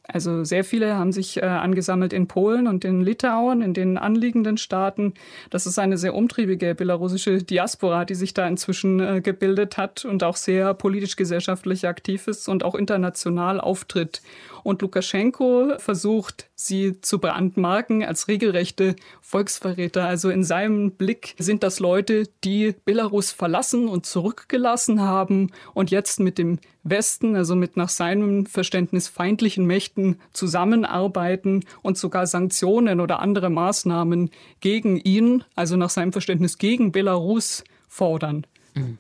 Also 0.04 0.44
sehr 0.44 0.64
viele 0.64 0.96
haben 0.96 1.12
sich 1.12 1.38
äh, 1.38 1.42
angesammelt 1.46 2.12
in 2.12 2.28
Polen 2.28 2.68
und 2.68 2.84
in 2.84 3.02
Litauen, 3.02 3.62
in 3.62 3.74
den 3.74 3.98
anliegenden 3.98 4.58
Staaten. 4.58 5.14
Das 5.52 5.68
ist 5.68 5.78
eine 5.78 5.98
sehr 5.98 6.16
umtriebige 6.16 6.74
belarussische 6.74 7.44
Diaspora, 7.44 8.04
die 8.06 8.16
sich 8.16 8.34
da 8.34 8.48
inzwischen 8.48 9.00
äh, 9.00 9.22
gebildet 9.22 9.78
hat 9.78 10.04
und 10.04 10.24
auch 10.24 10.36
sehr 10.36 10.74
politisch-gesellschaftlich 10.74 11.88
aktiv 11.88 12.28
ist 12.28 12.50
und 12.50 12.64
auch 12.64 12.76
international 12.76 13.62
auftritt. 13.62 14.22
Und 14.64 14.82
Lukaschenko 14.82 15.74
versucht, 15.78 16.50
sie 16.56 17.00
zu 17.02 17.20
brandmarken 17.20 18.04
als 18.04 18.28
regelrechte 18.28 18.96
Volksverräter. 19.22 20.06
Also 20.06 20.30
in 20.30 20.44
seinem 20.44 20.92
Blick 20.92 21.36
sind 21.38 21.64
das 21.64 21.80
Leute, 21.80 22.28
die 22.44 22.76
Belarus 22.86 23.32
verlassen 23.32 23.88
und 23.88 24.06
zurückgelassen 24.06 25.02
haben 25.02 25.52
und 25.74 25.92
jetzt 25.92 26.20
mit 26.20 26.38
dem 26.38 26.60
Westen, 26.84 27.36
also 27.36 27.56
mit 27.56 27.78
nach 27.78 27.90
seinem 27.90 28.46
Verständnis 28.46 29.08
feindlichen 29.08 29.66
Mächten 29.66 30.20
zusammenarbeiten 30.34 31.64
und 31.82 31.98
sogar 31.98 32.28
Sanktionen 32.28 33.00
oder 33.00 33.20
andere 33.20 33.50
Maßnahmen 33.50 34.32
gegen 34.60 34.98
ihn, 34.98 35.44
also 35.56 35.76
nach 35.76 35.90
seinem 35.90 36.12
Verständnis 36.12 36.58
gegen 36.58 36.92
Belarus 36.92 37.64
fordern. 37.88 38.46
Mhm. 38.74 38.98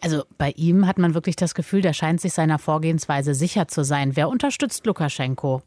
Also 0.00 0.24
bei 0.36 0.52
ihm 0.52 0.86
hat 0.86 0.98
man 0.98 1.14
wirklich 1.14 1.36
das 1.36 1.54
Gefühl, 1.54 1.82
der 1.82 1.92
scheint 1.92 2.20
sich 2.20 2.32
seiner 2.32 2.58
Vorgehensweise 2.58 3.34
sicher 3.34 3.68
zu 3.68 3.84
sein. 3.84 4.16
Wer 4.16 4.28
unterstützt 4.28 4.86
Lukaschenko? 4.86 5.62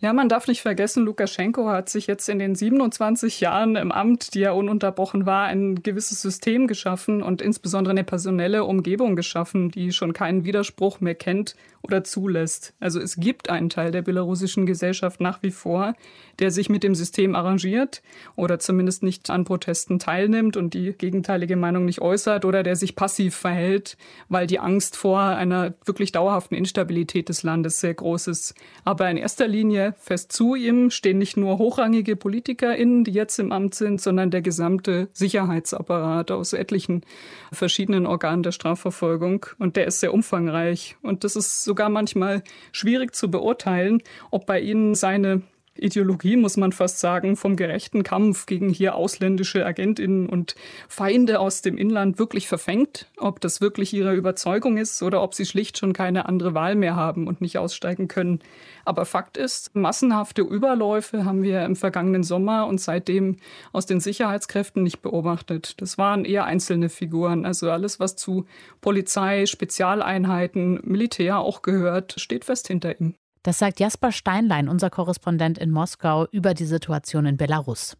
Ja, 0.00 0.12
man 0.12 0.28
darf 0.28 0.46
nicht 0.46 0.62
vergessen, 0.62 1.04
Lukaschenko 1.04 1.68
hat 1.68 1.88
sich 1.88 2.06
jetzt 2.06 2.28
in 2.28 2.38
den 2.38 2.54
27 2.54 3.40
Jahren 3.40 3.76
im 3.76 3.92
Amt, 3.92 4.34
die 4.34 4.42
er 4.42 4.54
ununterbrochen 4.54 5.26
war, 5.26 5.46
ein 5.46 5.82
gewisses 5.82 6.22
System 6.22 6.66
geschaffen 6.66 7.22
und 7.22 7.42
insbesondere 7.42 7.92
eine 7.92 8.04
personelle 8.04 8.64
Umgebung 8.64 9.16
geschaffen, 9.16 9.70
die 9.70 9.92
schon 9.92 10.12
keinen 10.12 10.44
Widerspruch 10.44 11.00
mehr 11.00 11.14
kennt 11.14 11.56
oder 11.82 12.04
zulässt. 12.04 12.74
Also 12.80 13.00
es 13.00 13.16
gibt 13.16 13.48
einen 13.48 13.70
Teil 13.70 13.90
der 13.90 14.02
belarussischen 14.02 14.66
Gesellschaft 14.66 15.20
nach 15.20 15.42
wie 15.42 15.50
vor, 15.50 15.94
der 16.38 16.50
sich 16.50 16.68
mit 16.68 16.82
dem 16.82 16.94
System 16.94 17.34
arrangiert 17.34 18.02
oder 18.34 18.58
zumindest 18.58 19.02
nicht 19.02 19.30
an 19.30 19.44
Protesten 19.44 19.98
teilnimmt 19.98 20.56
und 20.56 20.74
die 20.74 20.92
gegenteilige 20.92 21.56
Meinung 21.56 21.84
nicht 21.84 22.00
äußert 22.00 22.44
oder 22.44 22.62
der 22.62 22.76
sich 22.76 22.96
passiv 22.96 23.34
verhält, 23.34 23.96
weil 24.28 24.46
die 24.46 24.58
Angst 24.58 24.96
vor 24.96 25.20
einer 25.20 25.74
wirklich 25.84 26.12
dauerhaften 26.12 26.56
Instabilität 26.56 27.28
des 27.28 27.42
Landes 27.42 27.80
sehr 27.80 27.94
groß 27.94 28.28
ist. 28.28 28.54
Aber 28.84 29.08
in 29.08 29.16
erster 29.16 29.46
fest 29.98 30.32
zu 30.32 30.54
ihm 30.54 30.90
stehen 30.90 31.18
nicht 31.18 31.36
nur 31.36 31.58
hochrangige 31.58 32.16
PolitikerInnen, 32.16 33.04
die 33.04 33.12
jetzt 33.12 33.38
im 33.38 33.52
Amt 33.52 33.74
sind, 33.74 34.00
sondern 34.00 34.30
der 34.30 34.42
gesamte 34.42 35.08
Sicherheitsapparat 35.12 36.30
aus 36.30 36.52
etlichen 36.52 37.02
verschiedenen 37.52 38.06
Organen 38.06 38.42
der 38.42 38.52
Strafverfolgung. 38.52 39.46
Und 39.58 39.76
der 39.76 39.86
ist 39.86 40.00
sehr 40.00 40.12
umfangreich. 40.12 40.96
Und 41.02 41.24
das 41.24 41.36
ist 41.36 41.64
sogar 41.64 41.88
manchmal 41.88 42.42
schwierig 42.72 43.14
zu 43.14 43.30
beurteilen, 43.30 44.02
ob 44.30 44.46
bei 44.46 44.60
ihnen 44.60 44.94
seine 44.94 45.42
Ideologie, 45.78 46.36
muss 46.36 46.56
man 46.56 46.72
fast 46.72 47.00
sagen, 47.00 47.36
vom 47.36 47.56
gerechten 47.56 48.02
Kampf 48.02 48.46
gegen 48.46 48.68
hier 48.68 48.94
ausländische 48.94 49.64
Agentinnen 49.64 50.28
und 50.28 50.54
Feinde 50.88 51.40
aus 51.40 51.62
dem 51.62 51.78
Inland 51.78 52.18
wirklich 52.18 52.48
verfängt, 52.48 53.10
ob 53.16 53.40
das 53.40 53.60
wirklich 53.60 53.92
ihre 53.92 54.14
Überzeugung 54.14 54.76
ist 54.76 55.02
oder 55.02 55.22
ob 55.22 55.34
sie 55.34 55.46
schlicht 55.46 55.78
schon 55.78 55.92
keine 55.92 56.26
andere 56.26 56.54
Wahl 56.54 56.74
mehr 56.74 56.96
haben 56.96 57.26
und 57.26 57.40
nicht 57.40 57.58
aussteigen 57.58 58.08
können. 58.08 58.40
Aber 58.84 59.04
Fakt 59.04 59.36
ist, 59.36 59.74
massenhafte 59.74 60.42
Überläufe 60.42 61.24
haben 61.24 61.42
wir 61.42 61.64
im 61.64 61.76
vergangenen 61.76 62.22
Sommer 62.22 62.66
und 62.66 62.80
seitdem 62.80 63.36
aus 63.72 63.86
den 63.86 64.00
Sicherheitskräften 64.00 64.82
nicht 64.82 65.02
beobachtet. 65.02 65.80
Das 65.80 65.98
waren 65.98 66.24
eher 66.24 66.44
einzelne 66.44 66.88
Figuren. 66.88 67.44
Also 67.44 67.70
alles, 67.70 67.98
was 68.00 68.16
zu 68.16 68.46
Polizei, 68.80 69.46
Spezialeinheiten, 69.46 70.80
Militär 70.84 71.38
auch 71.38 71.62
gehört, 71.62 72.14
steht 72.18 72.44
fest 72.44 72.68
hinter 72.68 73.00
ihm. 73.00 73.14
Das 73.46 73.60
sagt 73.60 73.78
Jasper 73.78 74.10
Steinlein, 74.10 74.68
unser 74.68 74.90
Korrespondent 74.90 75.56
in 75.56 75.70
Moskau, 75.70 76.26
über 76.32 76.52
die 76.52 76.64
Situation 76.64 77.26
in 77.26 77.36
Belarus. 77.36 77.96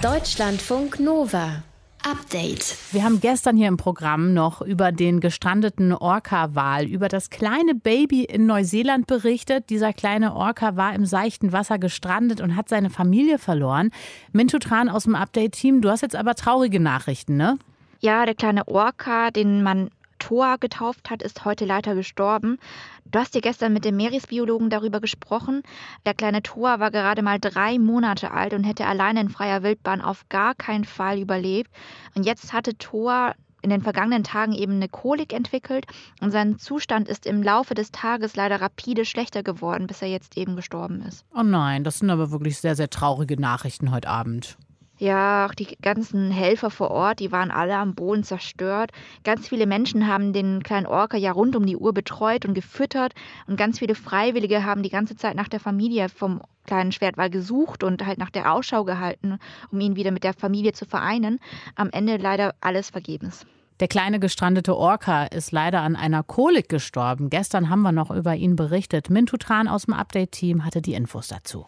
Deutschlandfunk 0.00 0.98
Nova. 0.98 1.62
Update. 2.02 2.78
Wir 2.92 3.04
haben 3.04 3.20
gestern 3.20 3.58
hier 3.58 3.68
im 3.68 3.76
Programm 3.76 4.32
noch 4.32 4.62
über 4.62 4.90
den 4.90 5.20
gestrandeten 5.20 5.92
Orca-Wal, 5.92 6.86
über 6.86 7.08
das 7.08 7.28
kleine 7.28 7.74
Baby 7.74 8.24
in 8.24 8.46
Neuseeland 8.46 9.06
berichtet. 9.06 9.68
Dieser 9.68 9.92
kleine 9.92 10.34
Orca 10.34 10.76
war 10.76 10.94
im 10.94 11.04
seichten 11.04 11.52
Wasser 11.52 11.78
gestrandet 11.78 12.40
und 12.40 12.56
hat 12.56 12.70
seine 12.70 12.88
Familie 12.88 13.36
verloren. 13.36 13.90
Mintu 14.32 14.58
Tran 14.58 14.88
aus 14.88 15.04
dem 15.04 15.14
Update-Team, 15.14 15.82
du 15.82 15.90
hast 15.90 16.00
jetzt 16.00 16.16
aber 16.16 16.34
traurige 16.36 16.80
Nachrichten, 16.80 17.36
ne? 17.36 17.58
Ja, 18.00 18.24
der 18.24 18.34
kleine 18.34 18.66
Orca, 18.66 19.30
den 19.30 19.62
man 19.62 19.90
Thor 20.22 20.56
getauft 20.58 21.10
hat, 21.10 21.20
ist 21.20 21.44
heute 21.44 21.64
leider 21.64 21.96
gestorben. 21.96 22.58
Du 23.04 23.18
hast 23.18 23.34
ja 23.34 23.40
gestern 23.40 23.72
mit 23.72 23.84
dem 23.84 23.96
Meeresbiologen 23.96 24.70
darüber 24.70 25.00
gesprochen. 25.00 25.62
Der 26.06 26.14
kleine 26.14 26.42
Thor 26.42 26.78
war 26.78 26.92
gerade 26.92 27.22
mal 27.22 27.40
drei 27.40 27.80
Monate 27.80 28.30
alt 28.30 28.54
und 28.54 28.62
hätte 28.62 28.86
alleine 28.86 29.20
in 29.20 29.30
freier 29.30 29.64
Wildbahn 29.64 30.00
auf 30.00 30.28
gar 30.28 30.54
keinen 30.54 30.84
Fall 30.84 31.18
überlebt. 31.18 31.72
Und 32.14 32.24
jetzt 32.24 32.52
hatte 32.52 32.78
Thor 32.78 33.34
in 33.62 33.70
den 33.70 33.80
vergangenen 33.80 34.22
Tagen 34.22 34.52
eben 34.52 34.74
eine 34.74 34.88
Kolik 34.88 35.32
entwickelt 35.32 35.86
und 36.20 36.30
sein 36.30 36.56
Zustand 36.58 37.08
ist 37.08 37.26
im 37.26 37.42
Laufe 37.42 37.74
des 37.74 37.90
Tages 37.90 38.36
leider 38.36 38.60
rapide 38.60 39.04
schlechter 39.04 39.42
geworden, 39.42 39.88
bis 39.88 40.02
er 40.02 40.08
jetzt 40.08 40.36
eben 40.36 40.54
gestorben 40.54 41.02
ist. 41.02 41.24
Oh 41.34 41.42
nein, 41.42 41.82
das 41.82 41.98
sind 41.98 42.10
aber 42.10 42.30
wirklich 42.30 42.58
sehr, 42.58 42.76
sehr 42.76 42.90
traurige 42.90 43.40
Nachrichten 43.40 43.90
heute 43.90 44.08
Abend. 44.08 44.56
Ja, 45.02 45.46
auch 45.46 45.54
die 45.54 45.76
ganzen 45.82 46.30
Helfer 46.30 46.70
vor 46.70 46.92
Ort, 46.92 47.18
die 47.18 47.32
waren 47.32 47.50
alle 47.50 47.74
am 47.74 47.96
Boden 47.96 48.22
zerstört. 48.22 48.92
Ganz 49.24 49.48
viele 49.48 49.66
Menschen 49.66 50.06
haben 50.06 50.32
den 50.32 50.62
kleinen 50.62 50.86
Orca 50.86 51.16
ja 51.16 51.32
rund 51.32 51.56
um 51.56 51.66
die 51.66 51.76
Uhr 51.76 51.92
betreut 51.92 52.44
und 52.44 52.54
gefüttert. 52.54 53.12
Und 53.48 53.56
ganz 53.56 53.80
viele 53.80 53.96
Freiwillige 53.96 54.64
haben 54.64 54.84
die 54.84 54.90
ganze 54.90 55.16
Zeit 55.16 55.34
nach 55.34 55.48
der 55.48 55.58
Familie 55.58 56.08
vom 56.08 56.40
kleinen 56.66 56.92
Schwertwal 56.92 57.30
gesucht 57.30 57.82
und 57.82 58.06
halt 58.06 58.18
nach 58.18 58.30
der 58.30 58.52
Ausschau 58.52 58.84
gehalten, 58.84 59.40
um 59.72 59.80
ihn 59.80 59.96
wieder 59.96 60.12
mit 60.12 60.22
der 60.22 60.34
Familie 60.34 60.72
zu 60.72 60.84
vereinen. 60.84 61.40
Am 61.74 61.90
Ende 61.90 62.16
leider 62.16 62.54
alles 62.60 62.90
vergebens. 62.90 63.44
Der 63.80 63.88
kleine 63.88 64.20
gestrandete 64.20 64.76
Orca 64.76 65.24
ist 65.24 65.50
leider 65.50 65.80
an 65.80 65.96
einer 65.96 66.22
Kolik 66.22 66.68
gestorben. 66.68 67.28
Gestern 67.28 67.70
haben 67.70 67.82
wir 67.82 67.90
noch 67.90 68.12
über 68.12 68.36
ihn 68.36 68.54
berichtet. 68.54 69.10
Mintutran 69.10 69.66
aus 69.66 69.86
dem 69.86 69.94
Update-Team 69.94 70.64
hatte 70.64 70.80
die 70.80 70.94
Infos 70.94 71.26
dazu. 71.26 71.66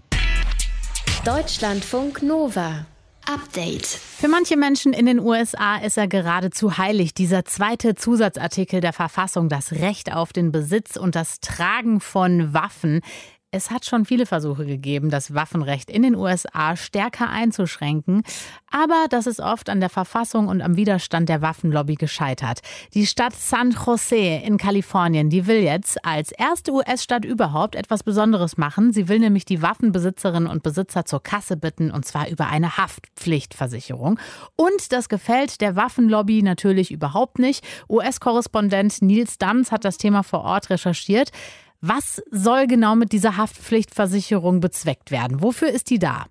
Deutschlandfunk 1.25 2.23
Nova. 2.23 2.87
Update. 3.27 3.87
Für 3.87 4.29
manche 4.29 4.57
Menschen 4.57 4.93
in 4.93 5.07
den 5.07 5.19
USA 5.19 5.77
ist 5.77 5.97
er 5.97 6.09
geradezu 6.09 6.79
heilig. 6.79 7.15
Dieser 7.15 7.45
zweite 7.45 7.95
Zusatzartikel 7.95 8.81
der 8.81 8.93
Verfassung, 8.93 9.49
das 9.49 9.73
Recht 9.73 10.13
auf 10.13 10.33
den 10.33 10.53
Besitz 10.53 10.97
und 10.97 11.15
das 11.15 11.41
Tragen 11.41 12.01
von 12.01 12.53
Waffen. 12.53 13.01
Es 13.55 13.71
hat 13.71 13.85
schon 13.85 14.05
viele 14.05 14.27
Versuche 14.27 14.67
gegeben, 14.67 15.11
das 15.11 15.33
Waffenrecht 15.33 15.89
in 15.89 16.03
den 16.03 16.17
USA 16.17 16.75
stärker 16.75 17.31
einzuschränken, 17.31 18.25
aber 18.69 19.07
das 19.09 19.29
ist 19.29 19.39
oft 19.39 19.71
an 19.71 19.79
der 19.79 19.91
Verfassung 19.91 20.49
und 20.49 20.61
am 20.61 20.75
Widerstand 20.75 21.29
der 21.29 21.41
Waffenlobby 21.41 21.95
gescheitert. 21.95 22.63
Die 22.95 23.07
Stadt 23.07 23.33
San 23.37 23.71
Jose 23.71 24.17
in 24.17 24.59
Kalifornien, 24.59 25.31
die 25.31 25.47
will 25.47 25.59
jetzt 25.59 26.05
als 26.05 26.33
erste 26.33 26.73
US-Stadt 26.73 27.25
überhaupt 27.25 27.77
etwas 27.77 28.03
Besonderes 28.03 28.57
machen. 28.57 28.93
Sie 28.93 29.07
will 29.07 29.21
nämlich 29.21 29.45
die 29.45 29.63
Waffenbesitzerinnen 29.63 30.51
und 30.51 30.65
Besitzer 30.65 31.05
zur 31.05 31.23
Kasse 31.23 31.57
bitten 31.57 31.93
und 31.93 32.05
zwar 32.05 32.29
über 32.29 32.49
eine 32.49 32.77
Haftpflichtversicherung. 32.77 34.19
Und 34.57 34.91
das 34.91 35.09
gefällt 35.09 35.61
der 35.61 35.77
Waffenlobby 35.77 36.43
natürlich 36.43 36.91
überhaupt 36.91 37.39
nicht. 37.39 37.65
US-Korrespondent 37.89 39.01
Nils 39.01 39.39
Dams 39.39 39.71
hat 39.71 39.85
das 39.85 39.97
Thema 39.97 40.25
vor 40.25 40.43
Ort 40.43 40.71
recherchiert. 40.71 41.31
Was 41.87 42.23
soll 42.31 42.67
genau 42.67 42.97
mit 42.97 43.13
dieser 43.13 43.37
Haftpflichtversicherung 43.37 44.61
bezweckt 44.61 45.11
werden? 45.11 45.43
Wofür 45.43 45.69
ist 45.69 45.91
die 45.91 45.99
da? 45.99 46.25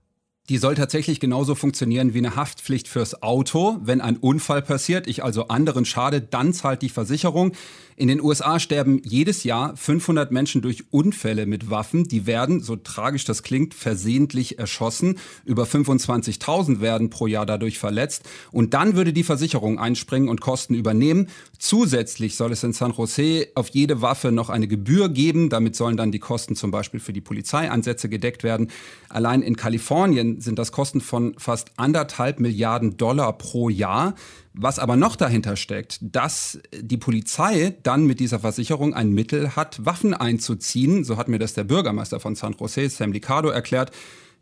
Die 0.50 0.58
soll 0.58 0.76
tatsächlich 0.76 1.22
genauso 1.22 1.56
funktionieren 1.56 2.14
wie 2.14 2.18
eine 2.18 2.36
Haftpflicht 2.36 2.90
fürs 2.90 3.24
Auto. 3.24 3.78
Wenn 3.82 4.02
ein 4.02 4.18
Unfall 4.18 4.62
passiert, 4.62 5.08
ich 5.08 5.24
also 5.24 5.48
anderen 5.48 5.86
schade, 5.86 6.20
dann 6.20 6.52
zahlt 6.52 6.82
die 6.82 6.90
Versicherung. 6.90 7.54
In 7.96 8.10
den 8.10 8.22
USA 8.22 8.60
sterben 8.60 9.02
jedes 9.06 9.46
Jahr 9.46 9.78
500 9.78 10.32
Menschen 10.32 10.62
durch 10.62 10.92
Unfälle 10.92 11.46
mit 11.46 11.70
Waffen. 11.70 12.06
Die 12.06 12.26
werden, 12.26 12.60
so 12.60 12.76
tragisch 12.76 13.24
das 13.24 13.44
klingt, 13.44 13.74
versehentlich 13.74 14.60
erschossen. 14.60 15.18
Über 15.46 15.64
25.000 15.64 16.82
werden 16.82 17.10
pro 17.10 17.28
Jahr 17.28 17.46
dadurch 17.46 17.80
verletzt. 17.80 18.24
Und 18.52 18.74
dann 18.74 18.96
würde 18.96 19.14
die 19.14 19.24
Versicherung 19.24 19.80
einspringen 19.80 20.28
und 20.28 20.42
Kosten 20.42 20.74
übernehmen. 20.74 21.30
Zusätzlich 21.58 22.36
soll 22.36 22.52
es 22.52 22.64
in 22.64 22.74
San 22.74 22.92
Jose 22.92 23.48
auf 23.56 23.70
jede 23.70 24.02
Waffe 24.02 24.34
noch 24.34 24.50
eine 24.50 24.68
Gebühr 24.68 25.08
geben. 25.08 25.50
Damit 25.50 25.78
sollen 25.78 25.96
dann 25.96 26.12
die 26.12 26.20
Kosten 26.20 26.56
zum 26.56 26.72
Beispiel 26.72 27.00
für 27.00 27.14
die 27.14 27.22
Polizeieinsätze 27.22 28.10
gedeckt 28.10 28.44
werden. 28.44 28.72
Allein 29.08 29.42
in 29.44 29.56
Kalifornien 29.56 30.33
sind 30.42 30.60
das 30.60 30.72
Kosten 30.72 31.02
von 31.02 31.36
fast 31.38 31.72
anderthalb 31.78 32.40
Milliarden 32.40 32.98
Dollar 32.98 33.34
pro 33.34 33.70
Jahr. 33.70 34.16
Was 34.54 34.78
aber 34.78 34.96
noch 34.96 35.16
dahinter 35.16 35.56
steckt, 35.56 36.00
dass 36.02 36.60
die 36.72 36.98
Polizei 36.98 37.76
dann 37.84 38.06
mit 38.06 38.20
dieser 38.20 38.40
Versicherung 38.40 38.94
ein 38.94 39.12
Mittel 39.12 39.56
hat, 39.56 39.84
Waffen 39.86 40.14
einzuziehen. 40.14 41.04
So 41.04 41.18
hat 41.18 41.28
mir 41.28 41.40
das 41.40 41.54
der 41.54 41.64
Bürgermeister 41.64 42.20
von 42.20 42.36
San 42.36 42.56
Jose, 42.60 42.90
Sam 42.90 43.12
Licado, 43.12 43.50
erklärt. 43.50 43.92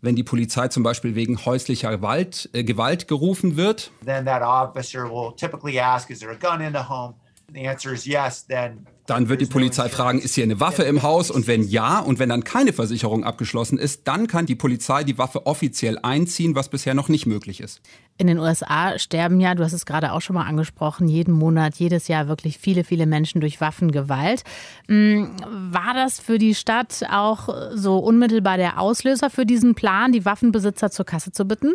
Wenn 0.02 0.16
die 0.16 0.24
Polizei 0.24 0.68
zum 0.68 0.84
Beispiel 0.84 1.16
wegen 1.16 1.46
häuslicher 1.46 1.92
Gewalt, 1.92 2.50
äh, 2.54 2.64
Gewalt 2.64 3.08
gerufen 3.08 3.56
wird, 3.56 3.92
then 4.04 4.26
that 4.26 4.42
officer 4.42 5.04
will 5.04 5.32
typically 5.38 5.80
ask, 5.80 6.10
is 6.10 6.20
there 6.20 6.32
a 6.32 6.36
gun 6.36 6.60
in 6.60 6.74
the 6.74 6.90
home? 6.90 7.14
The 7.54 7.68
answer 7.68 7.94
is 7.94 8.06
yes, 8.06 8.46
then 8.48 8.88
dann 9.12 9.28
wird 9.28 9.42
die 9.42 9.46
Polizei 9.46 9.90
fragen, 9.90 10.20
ist 10.20 10.36
hier 10.36 10.46
eine 10.46 10.62
Waffe 10.62 10.84
im 10.84 11.04
Haus? 11.04 11.32
Und 11.32 11.46
wenn 11.46 11.64
ja, 11.64 12.00
und 12.00 12.18
wenn 12.18 12.30
dann 12.30 12.46
keine 12.46 12.72
Versicherung 12.72 13.26
abgeschlossen 13.26 13.78
ist, 13.78 14.08
dann 14.08 14.28
kann 14.28 14.46
die 14.46 14.56
Polizei 14.56 15.04
die 15.04 15.18
Waffe 15.18 15.46
offiziell 15.46 16.00
einziehen, 16.02 16.56
was 16.56 16.70
bisher 16.70 16.94
noch 16.94 17.10
nicht 17.10 17.26
möglich 17.26 17.60
ist. 17.60 17.82
In 18.18 18.28
den 18.28 18.40
USA 18.40 18.98
sterben 18.98 19.42
ja, 19.42 19.54
du 19.54 19.66
hast 19.66 19.74
es 19.74 19.86
gerade 19.86 20.14
auch 20.14 20.22
schon 20.22 20.36
mal 20.36 20.46
angesprochen, 20.46 21.10
jeden 21.10 21.34
Monat, 21.34 21.76
jedes 21.76 22.08
Jahr 22.08 22.30
wirklich 22.30 22.58
viele, 22.58 22.86
viele 22.86 23.06
Menschen 23.06 23.42
durch 23.42 23.60
Waffengewalt. 23.60 24.44
Hm, 24.88 25.32
war 25.72 25.94
das 25.94 26.22
für 26.22 26.38
die 26.38 26.56
Stadt 26.56 27.04
auch 27.12 27.50
so 27.74 27.98
unmittelbar 27.98 28.56
der 28.56 28.80
Auslöser 28.80 29.30
für 29.30 29.46
diesen 29.46 29.76
Plan, 29.76 30.14
die 30.14 30.24
Waffenbesitzer 30.24 30.90
zur 30.90 31.06
Kasse 31.06 31.34
zu 31.34 31.44
bitten? 31.44 31.74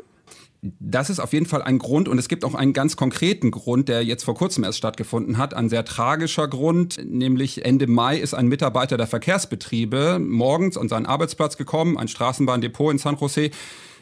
Das 0.80 1.10
ist 1.10 1.20
auf 1.20 1.32
jeden 1.32 1.46
Fall 1.46 1.62
ein 1.62 1.78
Grund 1.78 2.08
und 2.08 2.18
es 2.18 2.28
gibt 2.28 2.44
auch 2.44 2.54
einen 2.54 2.72
ganz 2.72 2.96
konkreten 2.96 3.50
Grund, 3.50 3.88
der 3.88 4.02
jetzt 4.02 4.24
vor 4.24 4.34
kurzem 4.34 4.64
erst 4.64 4.78
stattgefunden 4.78 5.38
hat. 5.38 5.54
Ein 5.54 5.68
sehr 5.68 5.84
tragischer 5.84 6.48
Grund, 6.48 6.98
nämlich 7.04 7.64
Ende 7.64 7.86
Mai 7.86 8.18
ist 8.18 8.34
ein 8.34 8.46
Mitarbeiter 8.46 8.96
der 8.96 9.06
Verkehrsbetriebe 9.06 10.18
morgens 10.18 10.76
an 10.76 10.88
seinen 10.88 11.06
Arbeitsplatz 11.06 11.56
gekommen, 11.56 11.98
ein 11.98 12.08
Straßenbahndepot 12.08 12.92
in 12.92 12.98
San 12.98 13.16
Jose 13.16 13.50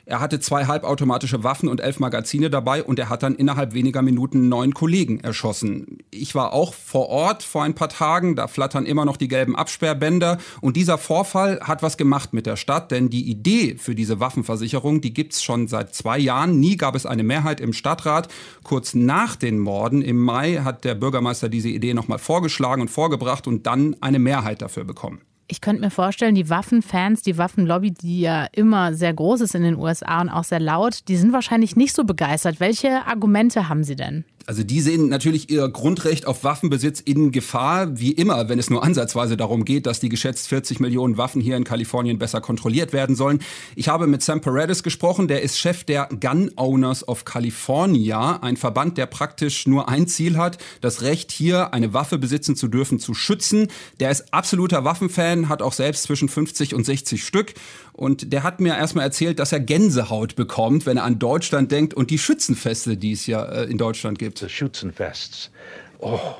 er 0.07 0.21
hatte 0.21 0.39
zwei 0.39 0.67
halbautomatische 0.67 1.45
Waffen 1.45 1.69
und 1.69 1.81
elf 1.81 1.99
Magazine 1.99 2.51
dabei 2.51 2.83
und 2.83 2.99
er 2.99 3.09
hat 3.09 3.23
dann 3.23 3.35
innerhalb 3.35 3.73
weniger 3.73 4.03
Minuten 4.03 4.49
neun 4.49 4.75
Kollegen 4.75 5.21
erschossen. 5.21 5.99
Ich 6.11 6.35
war 6.35 6.53
auch 6.53 6.75
vor 6.75 7.09
Ort 7.09 7.43
vor 7.43 7.63
ein 7.63 7.75
paar 7.75 7.89
Tagen, 7.89 8.37
da 8.37 8.47
flattern 8.47 8.85
immer 8.85 9.05
noch 9.05 9.17
die 9.17 9.29
gelben 9.29 9.57
Absperrbänder 9.57 10.39
und 10.61 10.77
dieser 10.77 10.99
Vorfall 10.99 11.61
hat 11.63 11.83
was 11.83 11.97
gemacht 11.97 12.35
mit 12.35 12.45
der 12.47 12.57
Stadt, 12.57 12.91
denn 12.91 13.09
die 13.09 13.29
Idee 13.31 13.77
für 13.79 13.95
diese 13.95 14.21
Waffenversicherung, 14.21 15.01
die 15.01 15.15
gibt's 15.15 15.43
schon 15.43 15.69
seit 15.69 15.95
zwei 15.95 16.19
Jahren. 16.19 16.61
Nie 16.61 16.77
gab 16.77 16.95
es 16.95 17.07
eine 17.07 17.23
Mehrheit 17.23 17.61
im 17.61 17.73
Stadtrat. 17.73 18.29
Kurz 18.63 18.95
nach 18.95 19.37
den 19.37 19.59
Morden 19.59 20.03
im 20.03 20.21
Mai 20.21 20.61
hat 20.65 20.85
der 20.85 20.95
Bürgermeister 20.95 21.49
diese 21.49 21.69
Idee 21.69 21.95
nochmal 21.95 22.19
vorgeschlagen 22.19 22.83
und 22.83 22.89
vorgebracht 22.89 23.47
und 23.47 23.67
dann 23.67 23.97
eine 24.01 24.19
Mehrheit 24.19 24.61
dafür 24.61 24.85
bekommen. 24.85 25.21
Ich 25.47 25.61
könnte 25.61 25.83
mir 25.83 25.91
vorstellen, 25.91 26.35
die 26.35 26.49
Waffenfans, 26.49 27.23
die 27.23 27.37
Waffenlobby, 27.37 27.91
die 27.91 28.21
ja 28.21 28.47
immer 28.53 28.95
sehr 28.95 29.13
groß 29.13 29.43
ist 29.43 29.55
in 29.55 29.63
den 29.63 29.77
USA 29.77 30.23
und 30.23 30.31
auch 30.31 30.45
sehr 30.45 30.61
laut, 30.61 31.07
die 31.09 31.17
sind 31.17 31.33
wahrscheinlich 31.33 31.77
nicht 31.77 31.95
so 31.95 32.05
begeistert. 32.05 32.61
Welche 32.61 33.07
Argumente 33.07 33.69
haben 33.69 33.85
sie 33.85 33.97
denn? 33.97 34.25
Also 34.47 34.63
die 34.63 34.81
sehen 34.81 35.09
natürlich 35.09 35.49
ihr 35.49 35.69
Grundrecht 35.69 36.27
auf 36.27 36.45
Waffenbesitz 36.45 37.01
in 37.01 37.33
Gefahr, 37.33 37.99
wie 37.99 38.13
immer, 38.13 38.49
wenn 38.49 38.59
es 38.59 38.69
nur 38.69 38.85
ansatzweise 38.85 39.37
darum 39.39 39.65
geht, 39.65 39.87
dass 39.87 40.01
die 40.01 40.11
geschätzt 40.11 40.49
40 40.49 40.81
Millionen 40.81 41.17
Waffen 41.17 41.41
hier 41.41 41.57
in 41.57 41.65
Kalifornien 41.65 42.19
besser 42.19 42.43
kontrolliert 42.43 42.93
werden 42.93 43.17
sollen. 43.17 43.39
Ich 43.75 43.89
habe 43.89 44.07
mit 44.07 44.23
Sam 44.23 44.43
Paredes 44.43 44.83
gesprochen, 44.83 45.29
der 45.29 45.43
ist 45.43 45.59
Chef 45.59 45.85
der 45.85 46.09
Gun 46.21 46.51
Owners 46.57 47.09
of 47.09 47.25
California, 47.25 48.39
ein 48.43 48.59
Verband, 48.59 48.99
der 48.99 49.07
praktisch 49.07 49.67
nur 49.67 49.89
ein 49.89 50.09
Ziel 50.09 50.37
hat, 50.37 50.59
das 50.83 51.01
Recht 51.01 51.33
hier 51.33 51.73
eine 51.73 51.95
Waffe 51.95 52.19
besitzen 52.19 52.55
zu 52.55 52.69
dürfen, 52.69 52.99
zu 52.99 53.15
schützen. 53.15 53.69
Der 53.99 54.11
ist 54.11 54.35
absoluter 54.35 54.85
Waffenfan, 54.85 55.49
hat 55.49 55.63
auch 55.63 55.73
selbst 55.73 56.03
zwischen 56.03 56.29
50 56.29 56.75
und 56.75 56.85
60 56.85 57.25
Stück 57.25 57.55
und 57.97 58.33
der 58.33 58.43
hat 58.43 58.61
mir 58.61 58.77
erstmal 58.77 59.05
erzählt, 59.05 59.39
dass 59.39 59.53
er 59.53 59.61
Gänsehaut 59.61 60.35
bekommt, 60.35 60.85
wenn 60.85 60.97
er 60.97 61.05
an 61.05 61.21
Deutschland 61.21 61.71
denkt 61.71 61.95
und 61.95 62.11
die 62.11 62.19
Schützenfeste, 62.19 62.97
die 62.97 63.13
es 63.13 63.29
ja 63.29 63.45
äh, 63.45 63.71
in 63.71 63.79
Deutschland 63.79 64.19
gibt. 64.19 64.34
The 64.35 64.49
Schützenfests. 64.49 65.51
Oh, 66.03 66.37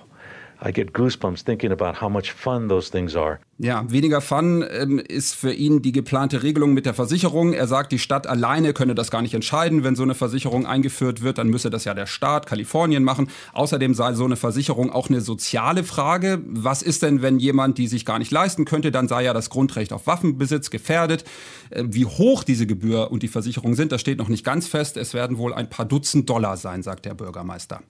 I 0.63 0.73
get 0.73 0.93
goosebumps 0.93 1.45
thinking 1.45 1.73
about 1.73 2.01
how 2.01 2.11
much 2.11 2.33
fun 2.33 2.69
those 2.69 2.91
things 2.91 3.17
are. 3.17 3.39
Ja, 3.59 3.89
weniger 3.89 4.21
Fun 4.21 4.65
ähm, 4.69 4.99
ist 4.99 5.35
für 5.35 5.53
ihn 5.53 5.81
die 5.81 5.93
geplante 5.93 6.43
Regelung 6.43 6.75
mit 6.75 6.87
der 6.87 6.95
Versicherung. 6.95 7.53
Er 7.53 7.69
sagt, 7.69 7.93
die 7.93 8.01
Stadt 8.01 8.27
alleine 8.27 8.73
könne 8.73 8.97
das 8.97 9.13
gar 9.13 9.23
nicht 9.23 9.35
entscheiden. 9.35 9.85
Wenn 9.85 9.95
so 9.95 10.03
eine 10.03 10.15
Versicherung 10.15 10.67
eingeführt 10.67 11.23
wird, 11.23 11.39
dann 11.39 11.49
müsse 11.49 11.71
das 11.71 11.85
ja 11.85 11.95
der 11.95 12.07
Staat 12.07 12.47
Kalifornien 12.47 13.05
machen. 13.05 13.29
Außerdem 13.53 13.95
sei 13.95 14.15
so 14.15 14.25
eine 14.25 14.37
Versicherung 14.37 14.91
auch 14.91 15.09
eine 15.09 15.21
soziale 15.21 15.85
Frage. 15.85 16.43
Was 16.47 16.83
ist 16.83 17.03
denn, 17.03 17.23
wenn 17.23 17.39
jemand 17.39 17.79
die 17.79 17.87
sich 17.87 18.05
gar 18.05 18.19
nicht 18.19 18.33
leisten 18.33 18.65
könnte? 18.65 18.91
Dann 18.91 19.07
sei 19.07 19.23
ja 19.23 19.33
das 19.33 19.51
Grundrecht 19.51 19.93
auf 19.93 20.07
Waffenbesitz 20.09 20.71
gefährdet. 20.71 21.25
Äh, 21.71 21.85
wie 21.87 22.07
hoch 22.07 22.43
diese 22.43 22.67
Gebühr 22.67 23.13
und 23.13 23.23
die 23.23 23.29
Versicherung 23.29 23.75
sind, 23.75 23.93
das 23.93 24.01
steht 24.01 24.19
noch 24.19 24.29
nicht 24.29 24.45
ganz 24.45 24.67
fest. 24.67 24.97
Es 24.97 25.15
werden 25.15 25.39
wohl 25.39 25.55
ein 25.55 25.71
paar 25.71 25.87
Dutzend 25.87 26.29
Dollar 26.29 26.57
sein, 26.57 26.83
sagt 26.83 27.05
der 27.05 27.15
Bürgermeister. 27.15 27.81